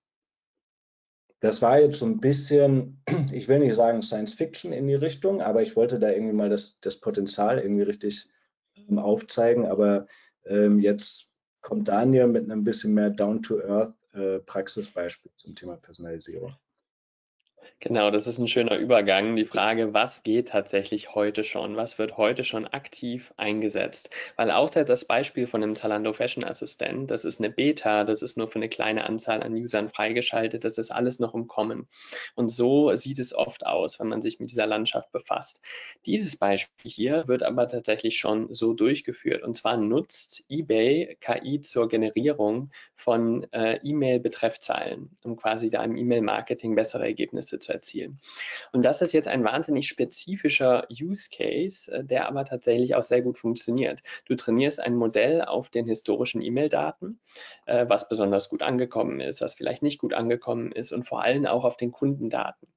[1.39, 5.41] Das war jetzt so ein bisschen, ich will nicht sagen Science Fiction in die Richtung,
[5.41, 8.29] aber ich wollte da irgendwie mal das, das Potenzial irgendwie richtig
[8.75, 9.65] ähm, aufzeigen.
[9.65, 10.05] Aber
[10.45, 16.55] ähm, jetzt kommt Daniel mit einem bisschen mehr Down-to-Earth äh, Praxisbeispiel zum Thema Personalisierung.
[17.83, 19.35] Genau, das ist ein schöner Übergang.
[19.35, 21.75] Die Frage, was geht tatsächlich heute schon?
[21.77, 24.11] Was wird heute schon aktiv eingesetzt?
[24.35, 28.37] Weil auch das Beispiel von einem Zalando Fashion Assistent, das ist eine Beta, das ist
[28.37, 31.87] nur für eine kleine Anzahl an Usern freigeschaltet, das ist alles noch im Kommen.
[32.35, 35.63] Und so sieht es oft aus, wenn man sich mit dieser Landschaft befasst.
[36.05, 39.41] Dieses Beispiel hier wird aber tatsächlich schon so durchgeführt.
[39.41, 46.75] Und zwar nutzt eBay KI zur Generierung von äh, E-Mail-Betreffzeilen, um quasi da im E-Mail-Marketing
[46.75, 48.17] bessere Ergebnisse zu erzielen.
[48.73, 53.21] Und das ist jetzt ein wahnsinnig spezifischer Use Case, äh, der aber tatsächlich auch sehr
[53.21, 54.01] gut funktioniert.
[54.25, 57.19] Du trainierst ein Modell auf den historischen E-Mail-Daten,
[57.65, 61.45] äh, was besonders gut angekommen ist, was vielleicht nicht gut angekommen ist und vor allem
[61.45, 62.67] auch auf den Kundendaten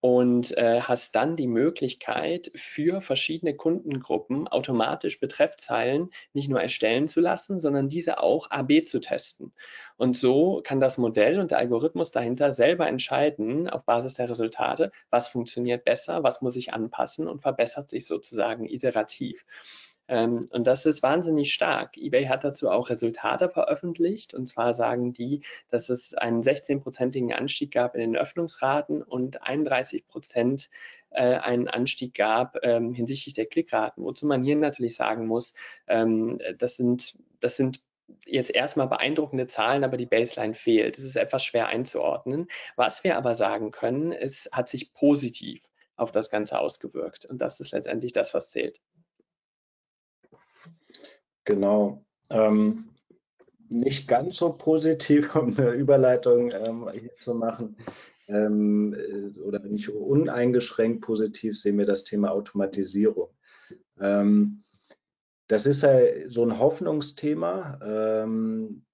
[0.00, 7.20] und äh, hast dann die Möglichkeit, für verschiedene Kundengruppen automatisch Betreffzeilen nicht nur erstellen zu
[7.20, 9.52] lassen, sondern diese auch AB zu testen.
[9.98, 14.90] Und so kann das Modell und der Algorithmus dahinter selber entscheiden, auf Basis der Resultate,
[15.10, 19.44] was funktioniert besser, was muss ich anpassen und verbessert sich sozusagen iterativ.
[20.10, 21.96] Ähm, und das ist wahnsinnig stark.
[21.96, 24.34] eBay hat dazu auch Resultate veröffentlicht.
[24.34, 30.08] Und zwar sagen die, dass es einen 16-prozentigen Anstieg gab in den Öffnungsraten und 31
[30.08, 30.68] Prozent
[31.10, 34.04] äh, einen Anstieg gab ähm, hinsichtlich der Klickraten.
[34.04, 35.54] Wozu man hier natürlich sagen muss,
[35.86, 37.80] ähm, das sind, das sind
[38.26, 40.98] jetzt erstmal beeindruckende Zahlen, aber die Baseline fehlt.
[40.98, 42.48] Es ist etwas schwer einzuordnen.
[42.74, 45.62] Was wir aber sagen können, es hat sich positiv
[45.94, 47.26] auf das Ganze ausgewirkt.
[47.26, 48.80] Und das ist letztendlich das, was zählt.
[51.44, 52.04] Genau.
[52.28, 52.90] Ähm,
[53.68, 57.76] nicht ganz so positiv, um eine Überleitung ähm, hier zu machen,
[58.28, 63.30] ähm, äh, oder nicht uneingeschränkt positiv sehen wir das Thema Automatisierung.
[63.98, 64.64] Ähm,
[65.48, 65.98] das ist ja
[66.28, 68.84] so ein Hoffnungsthema, ähm,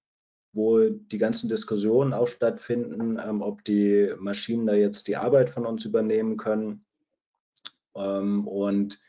[0.53, 5.65] wo die ganzen Diskussionen auch stattfinden, ähm, ob die Maschinen da jetzt die Arbeit von
[5.65, 6.83] uns übernehmen können.
[7.93, 8.99] und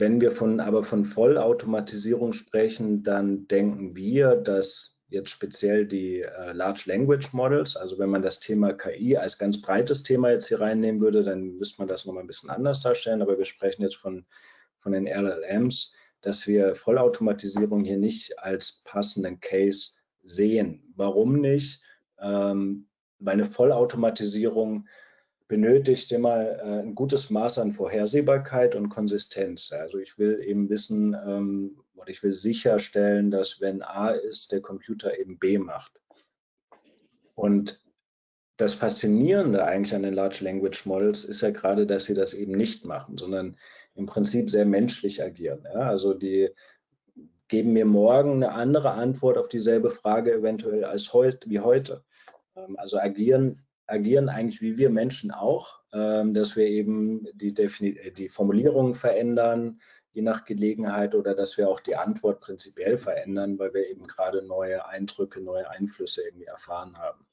[0.00, 6.52] wenn wir von, aber von Vollautomatisierung sprechen, dann denken wir, dass jetzt speziell die äh,
[6.52, 10.60] Large Language Models, also wenn man das Thema KI als ganz breites Thema jetzt hier
[10.60, 13.96] reinnehmen würde, dann müsste man das nochmal ein bisschen anders darstellen, aber wir sprechen jetzt
[13.96, 14.24] von,
[14.78, 20.92] von den LLMs, dass wir Vollautomatisierung hier nicht als passenden Case sehen.
[20.96, 21.82] Warum nicht?
[22.18, 22.86] Ähm,
[23.18, 24.86] weil eine Vollautomatisierung
[25.50, 29.72] benötigt immer äh, ein gutes Maß an Vorhersehbarkeit und Konsistenz.
[29.72, 34.60] Also ich will eben wissen ähm, oder ich will sicherstellen, dass wenn A ist, der
[34.60, 36.00] Computer eben B macht.
[37.34, 37.82] Und
[38.58, 42.52] das Faszinierende eigentlich an den Large Language Models ist ja gerade, dass sie das eben
[42.52, 43.56] nicht machen, sondern
[43.96, 45.64] im Prinzip sehr menschlich agieren.
[45.64, 45.80] Ja?
[45.80, 46.50] Also die
[47.48, 52.04] geben mir morgen eine andere Antwort auf dieselbe Frage eventuell als heut, wie heute.
[52.54, 53.60] Ähm, also agieren,
[53.90, 59.80] agieren eigentlich wie wir Menschen auch, ähm, dass wir eben die, die Formulierungen verändern,
[60.12, 64.42] je nach Gelegenheit, oder dass wir auch die Antwort prinzipiell verändern, weil wir eben gerade
[64.42, 67.26] neue Eindrücke, neue Einflüsse irgendwie erfahren haben.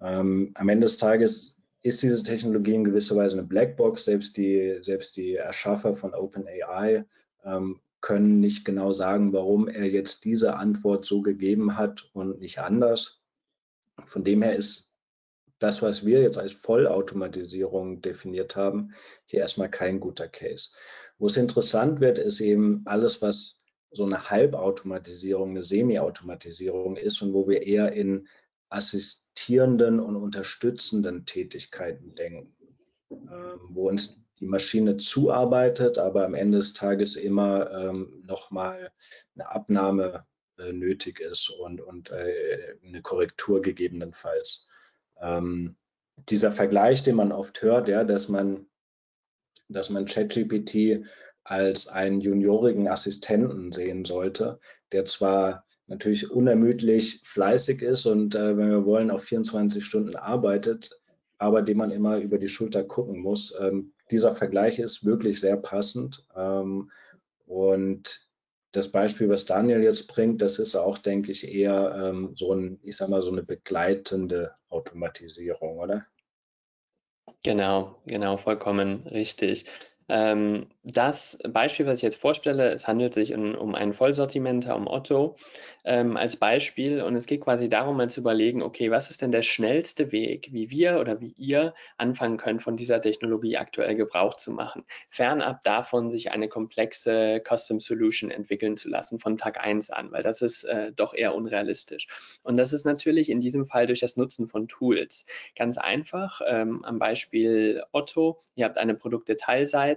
[0.00, 4.04] Ähm, am Ende des Tages ist diese Technologie in gewisser Weise eine Blackbox.
[4.04, 7.04] Selbst die, selbst die Erschaffer von OpenAI
[7.44, 12.58] ähm, können nicht genau sagen, warum er jetzt diese Antwort so gegeben hat und nicht
[12.58, 13.24] anders.
[14.04, 14.91] Von dem her ist
[15.62, 18.94] das, was wir jetzt als Vollautomatisierung definiert haben,
[19.24, 20.70] hier erstmal kein guter Case.
[21.18, 23.58] Wo es interessant wird, ist eben alles, was
[23.90, 28.26] so eine Halbautomatisierung, eine Semi-Automatisierung ist und wo wir eher in
[28.70, 32.56] assistierenden und unterstützenden Tätigkeiten denken,
[33.10, 38.90] ähm, wo uns die Maschine zuarbeitet, aber am Ende des Tages immer ähm, nochmal
[39.34, 40.26] eine Abnahme
[40.58, 44.68] äh, nötig ist und, und äh, eine Korrektur gegebenenfalls.
[45.22, 45.76] Ähm,
[46.28, 48.66] dieser Vergleich, den man oft hört, ja, dass man,
[49.68, 51.06] dass man ChatGPT
[51.44, 54.60] als einen juniorigen Assistenten sehen sollte,
[54.92, 61.00] der zwar natürlich unermüdlich fleißig ist und äh, wenn wir wollen, auch 24 Stunden arbeitet,
[61.38, 63.54] aber dem man immer über die Schulter gucken muss.
[63.58, 66.24] Ähm, dieser Vergleich ist wirklich sehr passend.
[66.36, 66.90] Ähm,
[67.46, 68.31] und
[68.72, 72.80] das Beispiel, was Daniel jetzt bringt, das ist auch, denke ich, eher ähm, so ein,
[72.82, 76.06] ich sag mal, so eine begleitende Automatisierung, oder?
[77.44, 79.66] Genau, genau, vollkommen richtig.
[80.08, 84.88] Ähm, das Beispiel, was ich jetzt vorstelle, es handelt sich um, um einen Vollsortimenter, um
[84.88, 85.36] Otto
[85.84, 87.02] ähm, als Beispiel.
[87.02, 90.48] Und es geht quasi darum, mal zu überlegen, okay, was ist denn der schnellste Weg,
[90.52, 94.84] wie wir oder wie ihr anfangen könnt, von dieser Technologie aktuell Gebrauch zu machen.
[95.08, 100.22] Fernab davon, sich eine komplexe Custom Solution entwickeln zu lassen von Tag 1 an, weil
[100.22, 102.08] das ist äh, doch eher unrealistisch.
[102.42, 105.26] Und das ist natürlich in diesem Fall durch das Nutzen von Tools.
[105.56, 109.91] Ganz einfach, ähm, am Beispiel Otto, ihr habt eine Produktdetailseite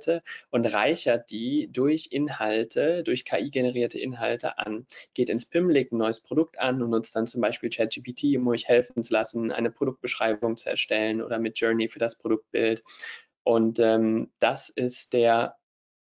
[0.51, 6.21] und reichert die durch Inhalte, durch KI-generierte Inhalte an, geht ins PIM legt ein neues
[6.21, 10.57] Produkt an und nutzt dann zum Beispiel ChatGPT, um euch helfen zu lassen, eine Produktbeschreibung
[10.57, 12.83] zu erstellen oder mit Journey für das Produktbild.
[13.43, 15.57] Und ähm, das ist der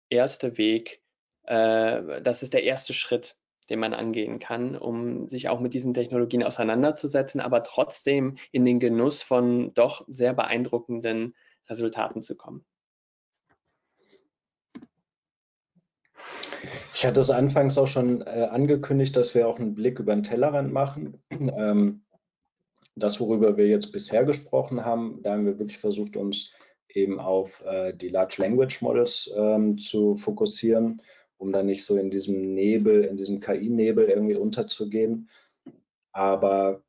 [0.09, 1.01] erste Weg,
[1.43, 3.35] äh, das ist der erste Schritt,
[3.69, 8.79] den man angehen kann, um sich auch mit diesen Technologien auseinanderzusetzen, aber trotzdem in den
[8.79, 11.33] Genuss von doch sehr beeindruckenden
[11.69, 12.65] Resultaten zu kommen.
[17.01, 20.21] Ich hatte es anfangs auch schon äh, angekündigt, dass wir auch einen Blick über den
[20.21, 21.19] Tellerrand machen.
[21.31, 22.03] Ähm,
[22.95, 26.53] das, worüber wir jetzt bisher gesprochen haben, da haben wir wirklich versucht, uns
[26.89, 31.01] eben auf äh, die Large Language Models ähm, zu fokussieren,
[31.37, 35.27] um dann nicht so in diesem Nebel, in diesem KI-Nebel irgendwie unterzugehen.
[36.11, 36.83] Aber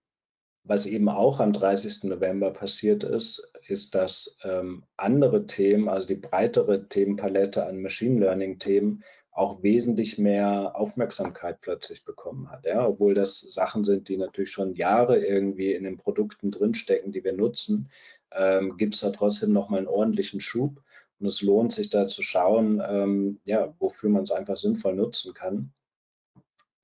[0.64, 2.05] was eben auch am 30.
[2.05, 9.03] November passiert ist, ist, dass ähm, andere Themen, also die breitere Themenpalette an Machine Learning-Themen,
[9.33, 12.66] auch wesentlich mehr Aufmerksamkeit plötzlich bekommen hat.
[12.66, 12.87] Ja?
[12.87, 17.33] Obwohl das Sachen sind, die natürlich schon Jahre irgendwie in den Produkten drinstecken, die wir
[17.33, 17.88] nutzen,
[18.31, 20.83] ähm, gibt es da trotzdem nochmal einen ordentlichen Schub.
[21.18, 25.33] Und es lohnt sich da zu schauen, ähm, ja, wofür man es einfach sinnvoll nutzen
[25.33, 25.73] kann.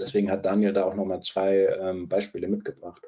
[0.00, 3.02] Deswegen hat Daniel da auch nochmal zwei ähm, Beispiele mitgebracht.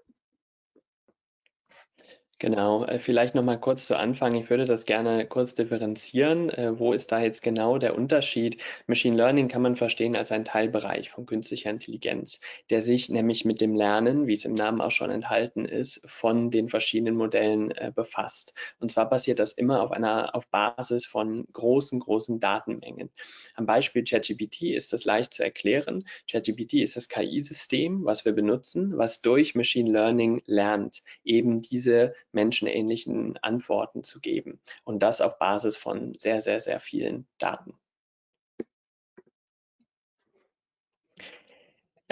[2.40, 4.34] Genau, äh, vielleicht noch mal kurz zu Anfang.
[4.34, 6.48] Ich würde das gerne kurz differenzieren.
[6.48, 8.62] Äh, wo ist da jetzt genau der Unterschied?
[8.86, 13.60] Machine Learning kann man verstehen als ein Teilbereich von künstlicher Intelligenz, der sich nämlich mit
[13.60, 17.92] dem Lernen, wie es im Namen auch schon enthalten ist, von den verschiedenen Modellen äh,
[17.94, 18.54] befasst.
[18.78, 23.10] Und zwar passiert das immer auf einer, auf Basis von großen, großen Datenmengen.
[23.54, 26.06] Am Beispiel ChatGPT ist das leicht zu erklären.
[26.30, 33.36] ChatGPT ist das KI-System, was wir benutzen, was durch Machine Learning lernt, eben diese menschenähnlichen
[33.38, 34.60] Antworten zu geben.
[34.84, 37.78] Und das auf Basis von sehr, sehr, sehr vielen Daten.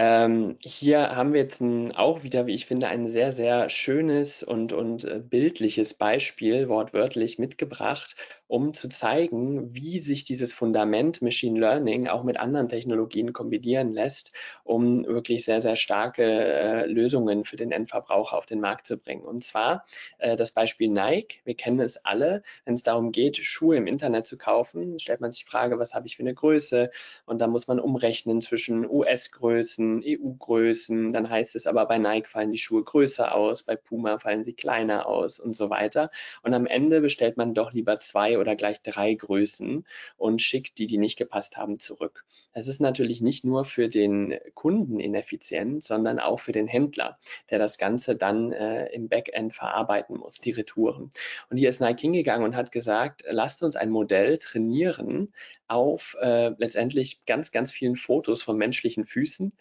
[0.01, 4.45] Ähm, hier haben wir jetzt ein, auch wieder, wie ich finde, ein sehr, sehr schönes
[4.45, 8.15] und, und äh, bildliches Beispiel, wortwörtlich mitgebracht,
[8.47, 14.33] um zu zeigen, wie sich dieses Fundament Machine Learning auch mit anderen Technologien kombinieren lässt,
[14.63, 19.25] um wirklich sehr, sehr starke äh, Lösungen für den Endverbraucher auf den Markt zu bringen.
[19.25, 19.85] Und zwar
[20.19, 21.41] äh, das Beispiel Nike.
[21.45, 25.33] Wir kennen es alle, wenn es darum geht, Schuhe im Internet zu kaufen, stellt man
[25.33, 26.91] sich die Frage, was habe ich für eine Größe?
[27.27, 31.13] Und da muss man umrechnen zwischen US-Größen, EU-Größen.
[31.13, 34.53] Dann heißt es aber, bei Nike fallen die Schuhe größer aus, bei Puma fallen sie
[34.53, 36.11] kleiner aus und so weiter.
[36.43, 39.87] Und am Ende bestellt man doch lieber zwei oder gleich drei Größen
[40.17, 42.25] und schickt die, die nicht gepasst haben, zurück.
[42.55, 47.19] Das ist natürlich nicht nur für den Kunden ineffizient, sondern auch für den Händler,
[47.51, 51.11] der das Ganze dann äh, im Backend verarbeiten muss, die Retouren.
[51.51, 55.33] Und hier ist Nike hingegangen und hat gesagt, lasst uns ein Modell trainieren
[55.69, 59.53] auf äh, letztendlich ganz, ganz vielen Fotos von menschlichen Füßen,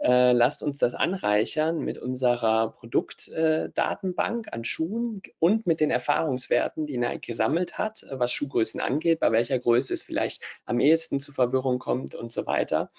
[0.00, 6.86] äh, lasst uns das anreichern mit unserer Produktdatenbank äh, an Schuhen und mit den Erfahrungswerten,
[6.86, 11.32] die Nike gesammelt hat, was Schuhgrößen angeht, bei welcher Größe es vielleicht am ehesten zu
[11.32, 12.90] Verwirrung kommt und so weiter.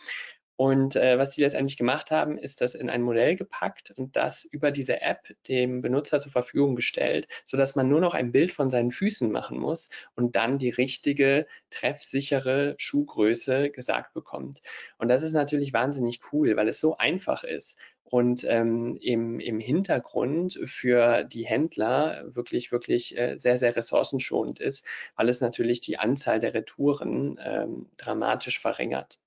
[0.58, 4.46] Und äh, was die letztendlich gemacht haben, ist das in ein Modell gepackt und das
[4.46, 8.70] über diese App dem Benutzer zur Verfügung gestellt, sodass man nur noch ein Bild von
[8.70, 14.62] seinen Füßen machen muss und dann die richtige, treffsichere Schuhgröße gesagt bekommt.
[14.98, 19.60] Und das ist natürlich wahnsinnig cool, weil es so einfach ist und ähm, im, im
[19.60, 24.86] Hintergrund für die Händler wirklich, wirklich äh, sehr, sehr ressourcenschonend ist,
[25.18, 29.18] weil es natürlich die Anzahl der Retouren ähm, dramatisch verringert.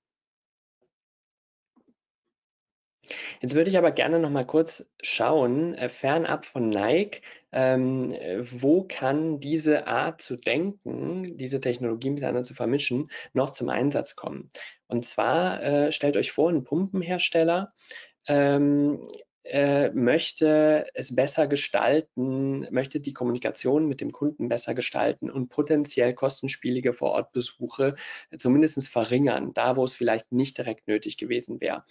[3.41, 8.83] Jetzt würde ich aber gerne noch mal kurz schauen, äh, fernab von Nike, ähm, wo
[8.83, 14.51] kann diese Art zu denken, diese Technologie miteinander zu vermischen, noch zum Einsatz kommen?
[14.87, 17.73] Und zwar äh, stellt euch vor, ein Pumpenhersteller
[18.27, 19.07] ähm,
[19.49, 26.13] äh, möchte es besser gestalten, möchte die Kommunikation mit dem Kunden besser gestalten und potenziell
[26.13, 27.95] kostenspielige Vorortbesuche
[28.37, 31.83] zumindest verringern, da wo es vielleicht nicht direkt nötig gewesen wäre.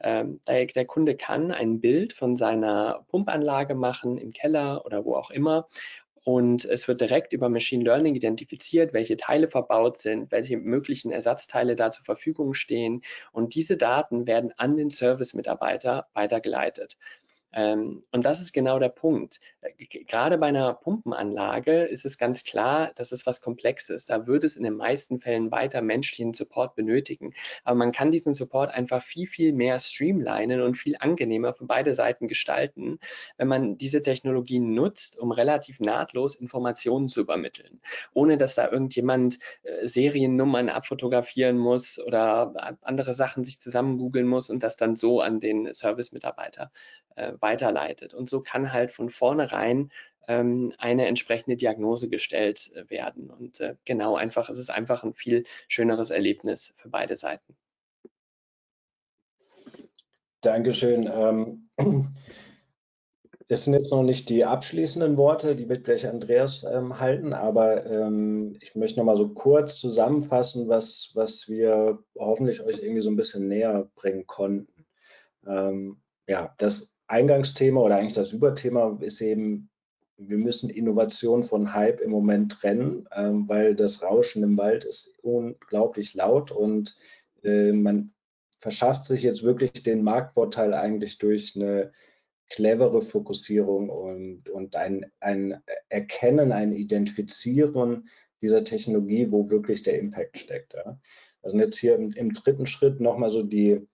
[0.00, 5.14] Ähm, der, der, Kunde kann ein Bild von seiner Pumpanlage machen im Keller oder wo
[5.14, 5.66] auch immer.
[6.26, 11.76] Und es wird direkt über Machine Learning identifiziert, welche Teile verbaut sind, welche möglichen Ersatzteile
[11.76, 13.02] da zur Verfügung stehen.
[13.30, 16.98] Und diese Daten werden an den Service-Mitarbeiter weitergeleitet.
[17.52, 19.40] Ähm, und das ist genau der Punkt.
[19.60, 24.04] Äh, gerade bei einer Pumpenanlage ist es ganz klar, dass es was Komplexes.
[24.04, 27.34] Da würde es in den meisten Fällen weiter menschlichen Support benötigen.
[27.64, 31.94] Aber man kann diesen Support einfach viel, viel mehr streamlinen und viel angenehmer für beide
[31.94, 32.98] Seiten gestalten,
[33.38, 37.80] wenn man diese Technologien nutzt, um relativ nahtlos Informationen zu übermitteln,
[38.12, 44.50] ohne dass da irgendjemand äh, Seriennummern abfotografieren muss oder andere Sachen sich zusammen googeln muss
[44.50, 46.70] und das dann so an den Service-Mitarbeiter
[47.16, 48.14] äh, weiterleitet.
[48.14, 49.90] Und so kann halt von vornherein
[50.28, 53.30] ähm, eine entsprechende Diagnose gestellt äh, werden.
[53.30, 57.56] Und äh, genau einfach, es ist einfach ein viel schöneres Erlebnis für beide Seiten.
[60.40, 61.10] Dankeschön.
[61.12, 61.68] Ähm,
[63.48, 67.86] es sind jetzt noch nicht die abschließenden Worte, die wird gleich Andreas ähm, halten, aber
[67.86, 73.10] ähm, ich möchte noch mal so kurz zusammenfassen, was, was wir hoffentlich euch irgendwie so
[73.10, 74.86] ein bisschen näher bringen konnten.
[75.46, 79.70] Ähm, ja, das Eingangsthema oder eigentlich das Überthema ist eben,
[80.16, 85.18] wir müssen Innovation von Hype im Moment trennen, ähm, weil das Rauschen im Wald ist
[85.22, 86.96] unglaublich laut und
[87.42, 88.12] äh, man
[88.60, 91.92] verschafft sich jetzt wirklich den Marktvorteil eigentlich durch eine
[92.48, 98.08] clevere Fokussierung und, und ein, ein Erkennen, ein Identifizieren
[98.40, 100.74] dieser Technologie, wo wirklich der Impact steckt.
[100.74, 100.98] Ja.
[101.42, 103.86] Also jetzt hier im, im dritten Schritt nochmal so die,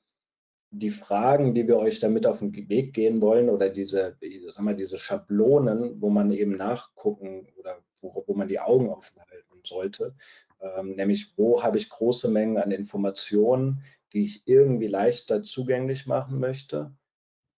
[0.73, 4.17] die Fragen, die wir euch damit auf den Weg gehen wollen oder diese,
[4.49, 9.21] sag mal, diese Schablonen, wo man eben nachgucken oder wo, wo man die Augen offen
[9.21, 10.15] halten sollte,
[10.61, 13.83] ähm, nämlich wo habe ich große Mengen an Informationen,
[14.15, 16.91] die ich irgendwie leichter zugänglich machen möchte,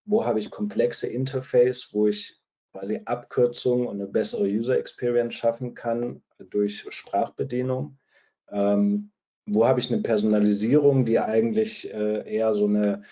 [0.03, 2.41] wo habe ich komplexe Interface, wo ich
[2.73, 7.97] quasi Abkürzungen und eine bessere User Experience schaffen kann durch Sprachbedienung.
[8.49, 9.11] Ähm,
[9.45, 13.03] wo habe ich eine Personalisierung, die eigentlich äh, eher so eine,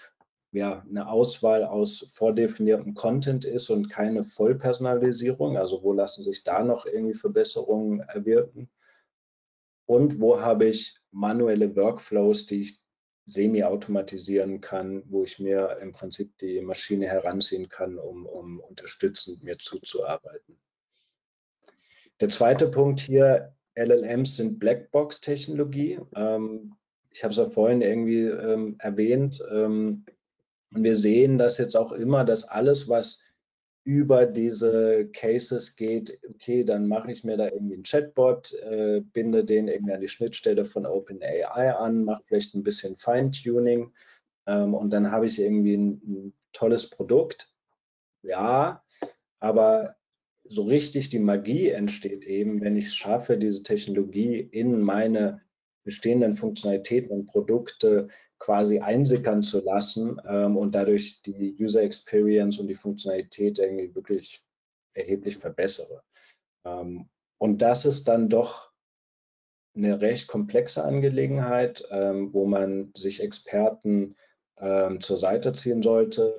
[0.52, 5.58] ja, eine Auswahl aus vordefiniertem Content ist und keine Vollpersonalisierung.
[5.58, 8.70] Also wo lassen sich da noch irgendwie Verbesserungen erwirken?
[9.86, 12.82] Und wo habe ich manuelle Workflows, die ich
[13.26, 19.58] semi-automatisieren kann, wo ich mir im Prinzip die Maschine heranziehen kann, um, um unterstützend mir
[19.58, 20.60] zuzuarbeiten.
[22.20, 26.00] Der zweite Punkt hier LLMs sind Blackbox-Technologie.
[26.16, 26.76] Ähm,
[27.12, 29.44] ich habe es ja vorhin irgendwie ähm, erwähnt.
[29.52, 30.06] Ähm,
[30.74, 33.24] Und wir sehen das jetzt auch immer, dass alles, was
[33.86, 39.44] über diese Cases geht, okay, dann mache ich mir da irgendwie einen Chatbot, äh, binde
[39.44, 43.92] den irgendwie an die Schnittstelle von OpenAI an, mache vielleicht ein bisschen Feintuning
[44.48, 47.54] ähm, und dann habe ich irgendwie ein, ein tolles Produkt.
[48.22, 48.84] Ja,
[49.42, 49.96] aber
[50.46, 55.42] so richtig die Magie entsteht eben, wenn ich es schaffe, diese Technologie in meine
[55.84, 58.08] bestehenden Funktionalitäten und Produkte
[58.40, 64.44] quasi einsickern zu lassen ähm, und dadurch die User Experience und die Funktionalität irgendwie wirklich
[64.94, 66.04] erheblich verbessere.
[66.66, 68.72] Ähm, und das ist dann doch
[69.76, 74.16] eine recht komplexe Angelegenheit, ähm, wo man sich Experten
[74.58, 76.36] ähm, zur Seite ziehen sollte.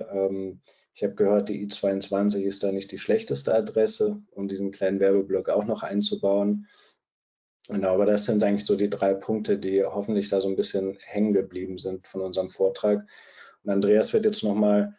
[0.95, 5.49] Ich habe gehört, die i22 ist da nicht die schlechteste Adresse, um diesen kleinen Werbeblock
[5.49, 6.67] auch noch einzubauen.
[7.67, 10.97] Genau, aber das sind eigentlich so die drei Punkte, die hoffentlich da so ein bisschen
[11.01, 13.05] hängen geblieben sind von unserem Vortrag.
[13.63, 14.95] Und Andreas wird jetzt nochmal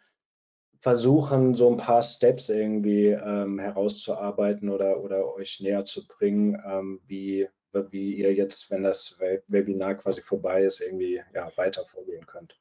[0.81, 7.01] versuchen, so ein paar Steps irgendwie ähm, herauszuarbeiten oder, oder euch näher zu bringen, ähm,
[7.07, 7.47] wie,
[7.89, 12.59] wie ihr jetzt, wenn das Webinar quasi vorbei ist, irgendwie ja, weiter vorgehen könnt.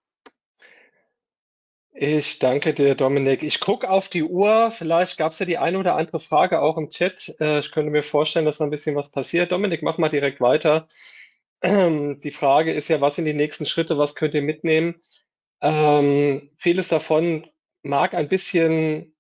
[1.99, 3.42] Ich danke dir, Dominik.
[3.42, 4.70] Ich gucke auf die Uhr.
[4.70, 7.34] Vielleicht gab es ja die eine oder andere Frage auch im Chat.
[7.40, 9.51] Äh, ich könnte mir vorstellen, dass noch ein bisschen was passiert.
[9.51, 10.88] Dominik, mach mal direkt weiter.
[11.64, 13.97] Die Frage ist ja, was sind die nächsten Schritte?
[13.97, 14.97] Was könnt ihr mitnehmen?
[15.62, 17.47] Ähm, vieles davon
[17.82, 19.14] mag ein bisschen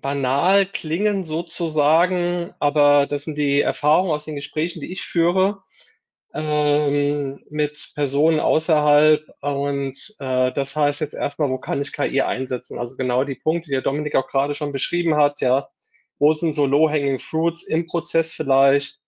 [0.00, 5.62] banal klingen sozusagen, aber das sind die Erfahrungen aus den Gesprächen, die ich führe
[6.34, 9.22] ähm, mit Personen außerhalb.
[9.40, 12.78] Und äh, das heißt jetzt erstmal, wo kann ich KI einsetzen?
[12.78, 15.68] Also genau die Punkte, die der Dominik auch gerade schon beschrieben hat, ja.
[16.18, 18.98] Wo sind so low-hanging fruits im Prozess vielleicht?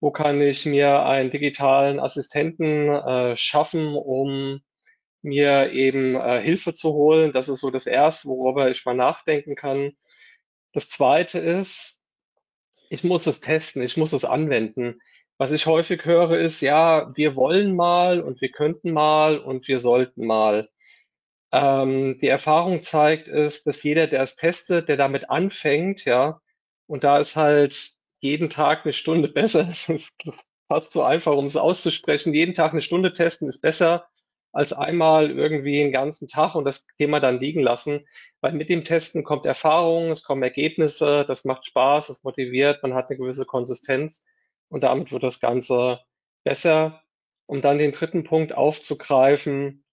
[0.00, 4.60] Wo kann ich mir einen digitalen Assistenten äh, schaffen, um
[5.22, 7.32] mir eben äh, Hilfe zu holen?
[7.32, 9.92] Das ist so das Erste, worüber ich mal nachdenken kann.
[10.72, 11.98] Das Zweite ist,
[12.88, 15.00] ich muss es testen, ich muss es anwenden.
[15.42, 19.80] Was ich häufig höre, ist, ja, wir wollen mal und wir könnten mal und wir
[19.80, 20.68] sollten mal.
[21.50, 26.40] Ähm, die Erfahrung zeigt es, dass jeder, der es testet, der damit anfängt, ja,
[26.86, 27.90] und da ist halt
[28.20, 30.12] jeden Tag eine Stunde besser, es ist
[30.68, 34.06] fast so einfach, um es auszusprechen, jeden Tag eine Stunde testen ist besser,
[34.52, 38.06] als einmal irgendwie einen ganzen Tag und das Thema dann liegen lassen,
[38.40, 42.94] weil mit dem Testen kommt Erfahrung, es kommen Ergebnisse, das macht Spaß, es motiviert, man
[42.94, 44.24] hat eine gewisse Konsistenz
[44.72, 46.00] und damit wird das Ganze
[46.44, 47.02] besser.
[47.46, 49.84] Um dann den dritten Punkt aufzugreifen,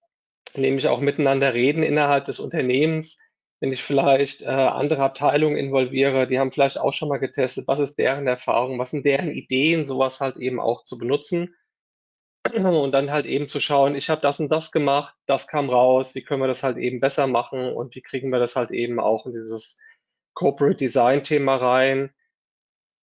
[0.56, 3.18] nämlich auch miteinander reden innerhalb des Unternehmens.
[3.60, 7.82] Wenn ich vielleicht äh, andere Abteilungen involviere, die haben vielleicht auch schon mal getestet, was
[7.82, 11.54] ist deren Erfahrung, was sind deren Ideen, sowas halt eben auch zu benutzen.
[12.54, 16.16] Und dann halt eben zu schauen, ich habe das und das gemacht, das kam raus,
[16.16, 19.02] wie können wir das halt eben besser machen und wie kriegen wir das halt eben
[19.02, 19.76] auch in dieses
[20.36, 22.14] Corporate Design Thema rein.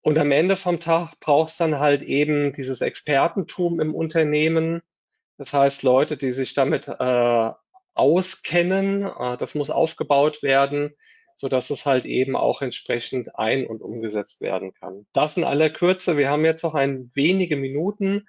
[0.03, 4.81] Und am Ende vom Tag brauchst dann halt eben dieses Expertentum im Unternehmen.
[5.37, 7.51] Das heißt, Leute, die sich damit äh,
[7.93, 10.93] auskennen, äh, das muss aufgebaut werden,
[11.35, 15.07] so dass es halt eben auch entsprechend ein- und umgesetzt werden kann.
[15.13, 16.17] Das in aller Kürze.
[16.17, 18.27] Wir haben jetzt noch ein wenige Minuten.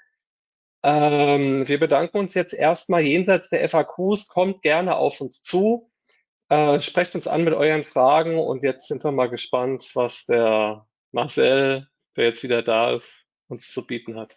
[0.84, 4.28] Ähm, wir bedanken uns jetzt erstmal jenseits der FAQs.
[4.28, 5.90] Kommt gerne auf uns zu.
[6.50, 10.86] Äh, sprecht uns an mit euren Fragen und jetzt sind wir mal gespannt, was der
[11.14, 13.06] Marcel, der jetzt wieder da ist,
[13.46, 14.36] uns zu bieten hat.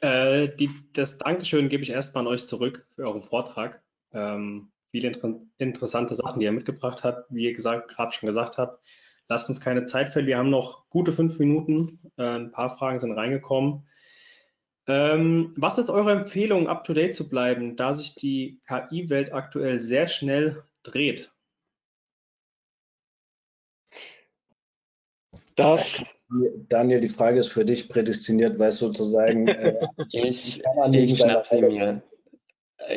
[0.00, 3.82] Äh, die, das Dankeschön gebe ich erstmal an euch zurück für euren Vortrag.
[4.12, 7.26] Ähm, viele inter interessante Sachen, die er mitgebracht hat.
[7.30, 8.80] Wie ihr gerade schon gesagt habt,
[9.28, 10.28] lasst uns keine Zeit verlieren.
[10.28, 11.98] Wir haben noch gute fünf Minuten.
[12.16, 13.88] Äh, ein paar Fragen sind reingekommen.
[14.86, 20.62] Ähm, was ist eure Empfehlung, up-to-date zu bleiben, da sich die KI-Welt aktuell sehr schnell
[20.84, 21.32] dreht?
[25.58, 26.04] Das,
[26.68, 29.48] Daniel, die Frage ist für dich prädestiniert, weil es sozusagen.
[29.48, 29.74] Äh,
[30.12, 32.02] ich ich schnapp sie mir.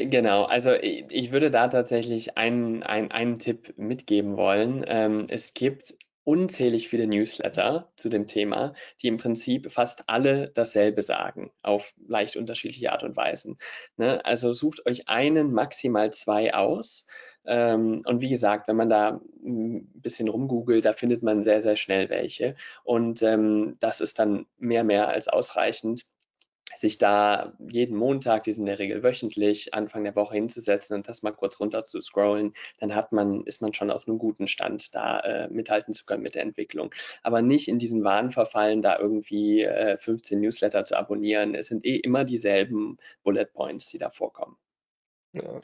[0.03, 4.85] Genau, also ich, ich, würde da tatsächlich einen, einen, einen Tipp mitgeben wollen.
[4.87, 11.01] Ähm, es gibt unzählig viele Newsletter zu dem Thema, die im Prinzip fast alle dasselbe
[11.01, 13.57] sagen, auf leicht unterschiedliche Art und Weisen.
[13.97, 14.23] Ne?
[14.23, 17.07] Also sucht euch einen, maximal zwei aus
[17.43, 22.09] und wie gesagt, wenn man da ein bisschen rumgoogelt, da findet man sehr, sehr schnell
[22.09, 22.55] welche.
[22.83, 26.05] Und ähm, das ist dann mehr, mehr als ausreichend
[26.75, 31.07] sich da jeden Montag, die sind in der Regel wöchentlich, Anfang der Woche hinzusetzen und
[31.07, 34.47] das mal kurz runter zu scrollen, dann hat man, ist man schon auf einem guten
[34.47, 36.93] Stand, da äh, mithalten zu können mit der Entwicklung.
[37.23, 41.55] Aber nicht in diesen Wahn verfallen, da irgendwie äh, 15 Newsletter zu abonnieren.
[41.55, 44.57] Es sind eh immer dieselben Bullet Points, die da vorkommen.
[45.33, 45.61] Ja.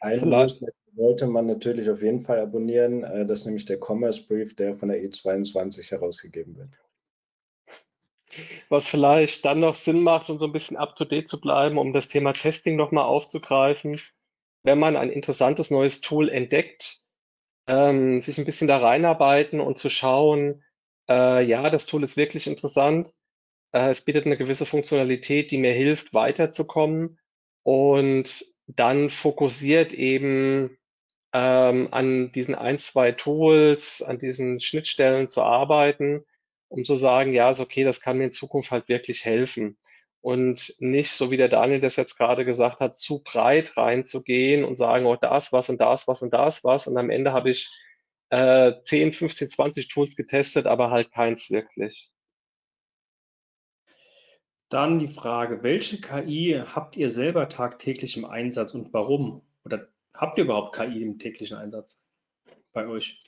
[0.00, 3.04] Ein Newsletter sollte man natürlich auf jeden Fall abonnieren.
[3.04, 6.70] Äh, das ist nämlich der Commerce Brief, der von der E22 herausgegeben wird.
[8.68, 12.08] Was vielleicht dann noch Sinn macht, um so ein bisschen up-to-date zu bleiben, um das
[12.08, 14.00] Thema Testing nochmal aufzugreifen.
[14.62, 16.98] Wenn man ein interessantes neues Tool entdeckt,
[17.66, 20.62] ähm, sich ein bisschen da reinarbeiten und zu schauen,
[21.08, 23.12] äh, ja, das Tool ist wirklich interessant.
[23.72, 27.18] Äh, es bietet eine gewisse Funktionalität, die mir hilft, weiterzukommen
[27.64, 30.76] und dann fokussiert eben
[31.32, 36.24] ähm, an diesen ein, zwei Tools, an diesen Schnittstellen zu arbeiten,
[36.68, 39.76] um zu sagen, ja, ist okay, das kann mir in Zukunft halt wirklich helfen.
[40.22, 44.76] Und nicht, so wie der Daniel das jetzt gerade gesagt hat, zu breit reinzugehen und
[44.76, 46.86] sagen, oh, das was und das was und das was.
[46.86, 47.70] Und am Ende habe ich
[48.30, 52.10] äh, 10, 15, 20 Tools getestet, aber halt keins wirklich.
[54.68, 59.42] Dann die Frage, welche KI habt ihr selber tagtäglich im Einsatz und warum?
[59.64, 59.88] Oder
[60.20, 62.00] habt ihr überhaupt KI im täglichen Einsatz
[62.72, 63.22] bei euch?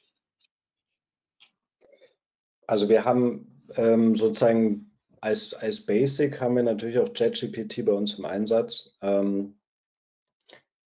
[2.67, 8.19] Also wir haben ähm, sozusagen als, als Basic haben wir natürlich auch ChatGPT bei uns
[8.19, 8.97] im Einsatz.
[9.01, 9.57] Ähm,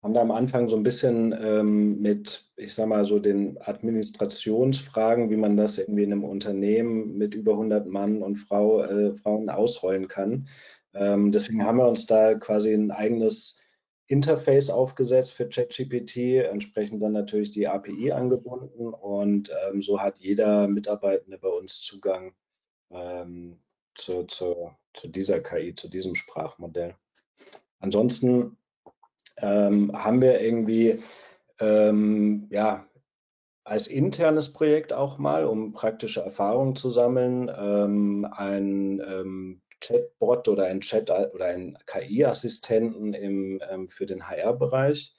[0.03, 5.31] haben da am Anfang so ein bisschen ähm, mit, ich sag mal, so den Administrationsfragen,
[5.31, 9.49] wie man das irgendwie in einem Unternehmen mit über 100 Mann und Frau, äh, Frauen
[9.49, 10.49] ausrollen kann.
[10.93, 13.64] Ähm, deswegen haben wir uns da quasi ein eigenes
[14.07, 20.69] Interface aufgesetzt für ChatGPT, entsprechend dann natürlich die API angebunden und ähm, so hat jeder
[20.69, 22.35] Mitarbeitende bei uns Zugang
[22.91, 23.61] ähm,
[23.95, 26.97] zu, zu, zu dieser KI, zu diesem Sprachmodell.
[27.79, 28.59] Ansonsten
[29.39, 31.03] ähm, haben wir irgendwie
[31.59, 32.87] ähm, ja,
[33.65, 40.67] als internes Projekt auch mal, um praktische Erfahrungen zu sammeln, ähm, ein ähm, Chatbot oder
[40.67, 45.15] ein Chat oder ein KI-Assistenten ähm, für den HR-Bereich,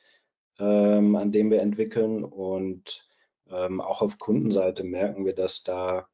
[0.60, 2.24] ähm, an dem wir entwickeln.
[2.24, 3.10] Und
[3.48, 6.08] auch auf Kundenseite merken wir, dass da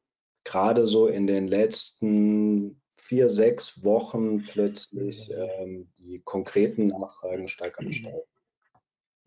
[0.44, 8.22] gerade so in den letzten vier, sechs Wochen plötzlich ähm, die konkreten Nachfragen stark ansteigen.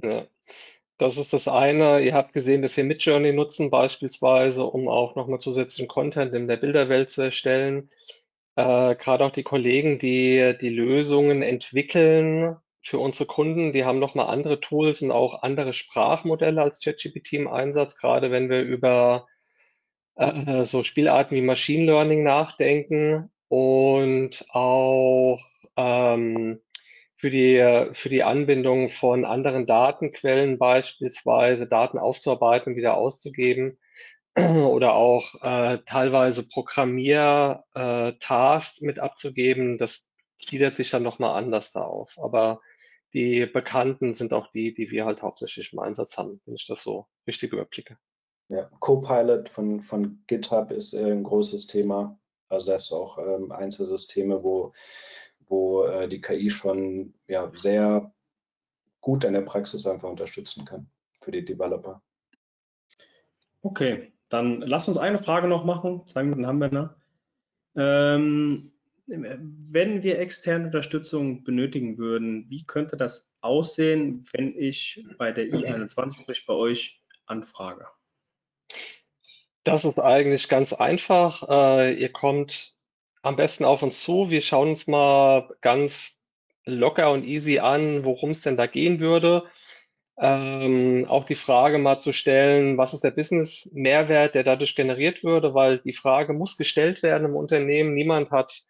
[0.01, 0.28] Ja,
[0.97, 2.01] das ist das eine.
[2.01, 6.57] Ihr habt gesehen, dass wir Midjourney nutzen, beispielsweise, um auch nochmal zusätzlichen Content in der
[6.57, 7.89] Bilderwelt zu erstellen.
[8.56, 14.28] Äh, Gerade auch die Kollegen, die die Lösungen entwickeln für unsere Kunden, die haben nochmal
[14.28, 19.28] andere Tools und auch andere Sprachmodelle als ChatGPT im Einsatz, gerade wenn wir über
[20.16, 25.39] äh, so Spielarten wie Machine Learning nachdenken und auch
[25.78, 26.62] ähm,
[27.18, 33.78] für die, für die Anbindung von anderen Datenquellen beispielsweise Daten aufzuarbeiten wieder auszugeben
[34.38, 40.06] oder auch äh, teilweise Programmier-Tasks äh, mit abzugeben, das
[40.46, 42.18] gliedert sich dann nochmal anders da auf.
[42.18, 42.60] Aber
[43.14, 46.84] die bekannten sind auch die, die wir halt hauptsächlich im Einsatz haben, wenn ich das
[46.84, 47.98] so richtig überblicke.
[48.50, 52.20] Ja, Copilot von, von GitHub ist äh, ein großes Thema.
[52.50, 54.74] Also das ist auch ähm, eins der Systeme, wo,
[55.48, 58.14] wo äh, die KI schon ja, sehr
[59.02, 60.90] gut in der Praxis einfach unterstützen kann
[61.22, 62.04] für die Developer.
[63.62, 66.06] Okay, dann lass uns eine Frage noch machen.
[66.08, 66.90] Zwei Minuten haben wir noch.
[67.76, 68.72] Ähm,
[69.08, 76.22] wenn wir externe Unterstützung benötigen würden, wie könnte das aussehen, wenn ich bei der I21,
[76.22, 77.88] sprich bei euch, anfrage?
[79.64, 81.48] Das ist eigentlich ganz einfach.
[81.50, 82.76] Äh, ihr kommt
[83.22, 84.30] am besten auf uns zu.
[84.30, 86.22] Wir schauen uns mal ganz
[86.66, 89.44] locker und easy an, worum es denn da gehen würde.
[90.18, 95.53] Ähm, auch die Frage mal zu stellen, was ist der Business-Mehrwert, der dadurch generiert würde,
[95.53, 97.93] weil die Frage muss gestellt werden im Unternehmen.
[97.93, 98.61] Niemand hat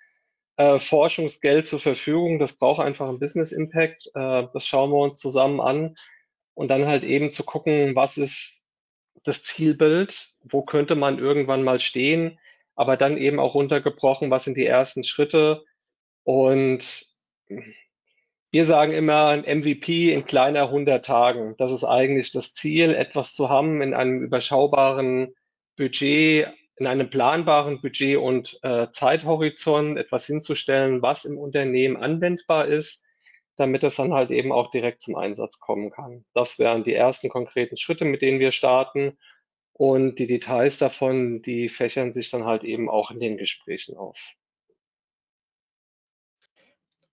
[0.58, 2.40] äh, Forschungsgeld zur Verfügung.
[2.40, 4.08] Das braucht einfach einen Business-Impact.
[4.16, 5.96] Äh, das schauen wir uns zusammen an
[6.56, 8.64] und dann halt eben zu gucken, was ist
[9.24, 12.40] das Zielbild, wo könnte man irgendwann mal stehen,
[12.76, 15.64] aber dann eben auch runtergebrochen, was sind die ersten Schritte.
[16.24, 17.06] Und
[18.56, 21.56] wir sagen immer ein MVP in kleiner 100 Tagen.
[21.58, 25.36] Das ist eigentlich das Ziel, etwas zu haben in einem überschaubaren
[25.76, 26.48] Budget,
[26.78, 33.04] in einem planbaren Budget und äh, Zeithorizont, etwas hinzustellen, was im Unternehmen anwendbar ist,
[33.58, 36.24] damit es dann halt eben auch direkt zum Einsatz kommen kann.
[36.34, 39.18] Das wären die ersten konkreten Schritte, mit denen wir starten.
[39.74, 44.18] Und die Details davon, die fächern sich dann halt eben auch in den Gesprächen auf.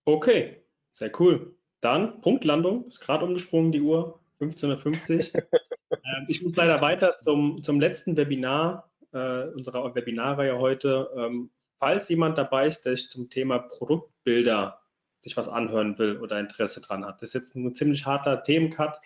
[0.05, 0.61] Okay,
[0.93, 1.55] sehr cool.
[1.80, 5.43] Dann Punktlandung, ist gerade umgesprungen, die Uhr, 15.50 Uhr.
[5.90, 11.11] ähm, ich muss leider weiter zum, zum letzten Webinar äh, unserer Webinarreihe heute.
[11.16, 14.80] Ähm, falls jemand dabei ist, der sich zum Thema Produktbilder
[15.20, 17.22] sich was anhören will oder Interesse dran hat.
[17.22, 18.99] Das ist jetzt ein ziemlich harter Themencut.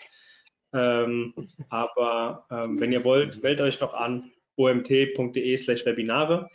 [0.73, 1.35] Ähm,
[1.69, 6.51] aber ähm, wenn ihr wollt, meldet euch noch an omt.de slash Webinare.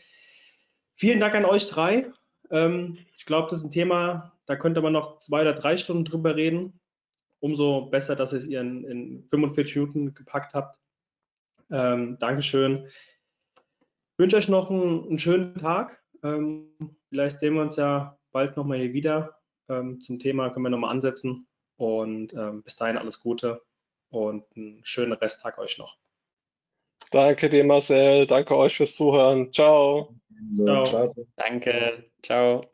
[0.95, 2.11] Vielen Dank an euch drei.
[2.49, 6.03] Ähm, ich glaube, das ist ein Thema, da könnte man noch zwei oder drei Stunden
[6.03, 6.77] drüber reden.
[7.39, 10.77] Umso besser, dass ihr es in, in 45 Minuten gepackt habt.
[11.71, 12.85] Ähm, Dankeschön.
[12.85, 16.03] Ich wünsche euch noch einen, einen schönen Tag.
[16.21, 16.67] Ähm,
[17.07, 19.37] vielleicht sehen wir uns ja bald nochmal hier wieder.
[19.69, 21.47] Ähm, zum Thema können wir nochmal ansetzen.
[21.77, 23.61] Und ähm, bis dahin alles Gute
[24.09, 25.95] und einen schönen Resttag euch noch.
[27.11, 28.27] Danke dir, Marcel.
[28.27, 29.53] Danke euch fürs Zuhören.
[29.53, 30.13] Ciao.
[30.61, 30.83] Ciao.
[30.83, 31.13] Ciao.
[31.37, 32.03] Danke.
[32.21, 32.69] Ciao.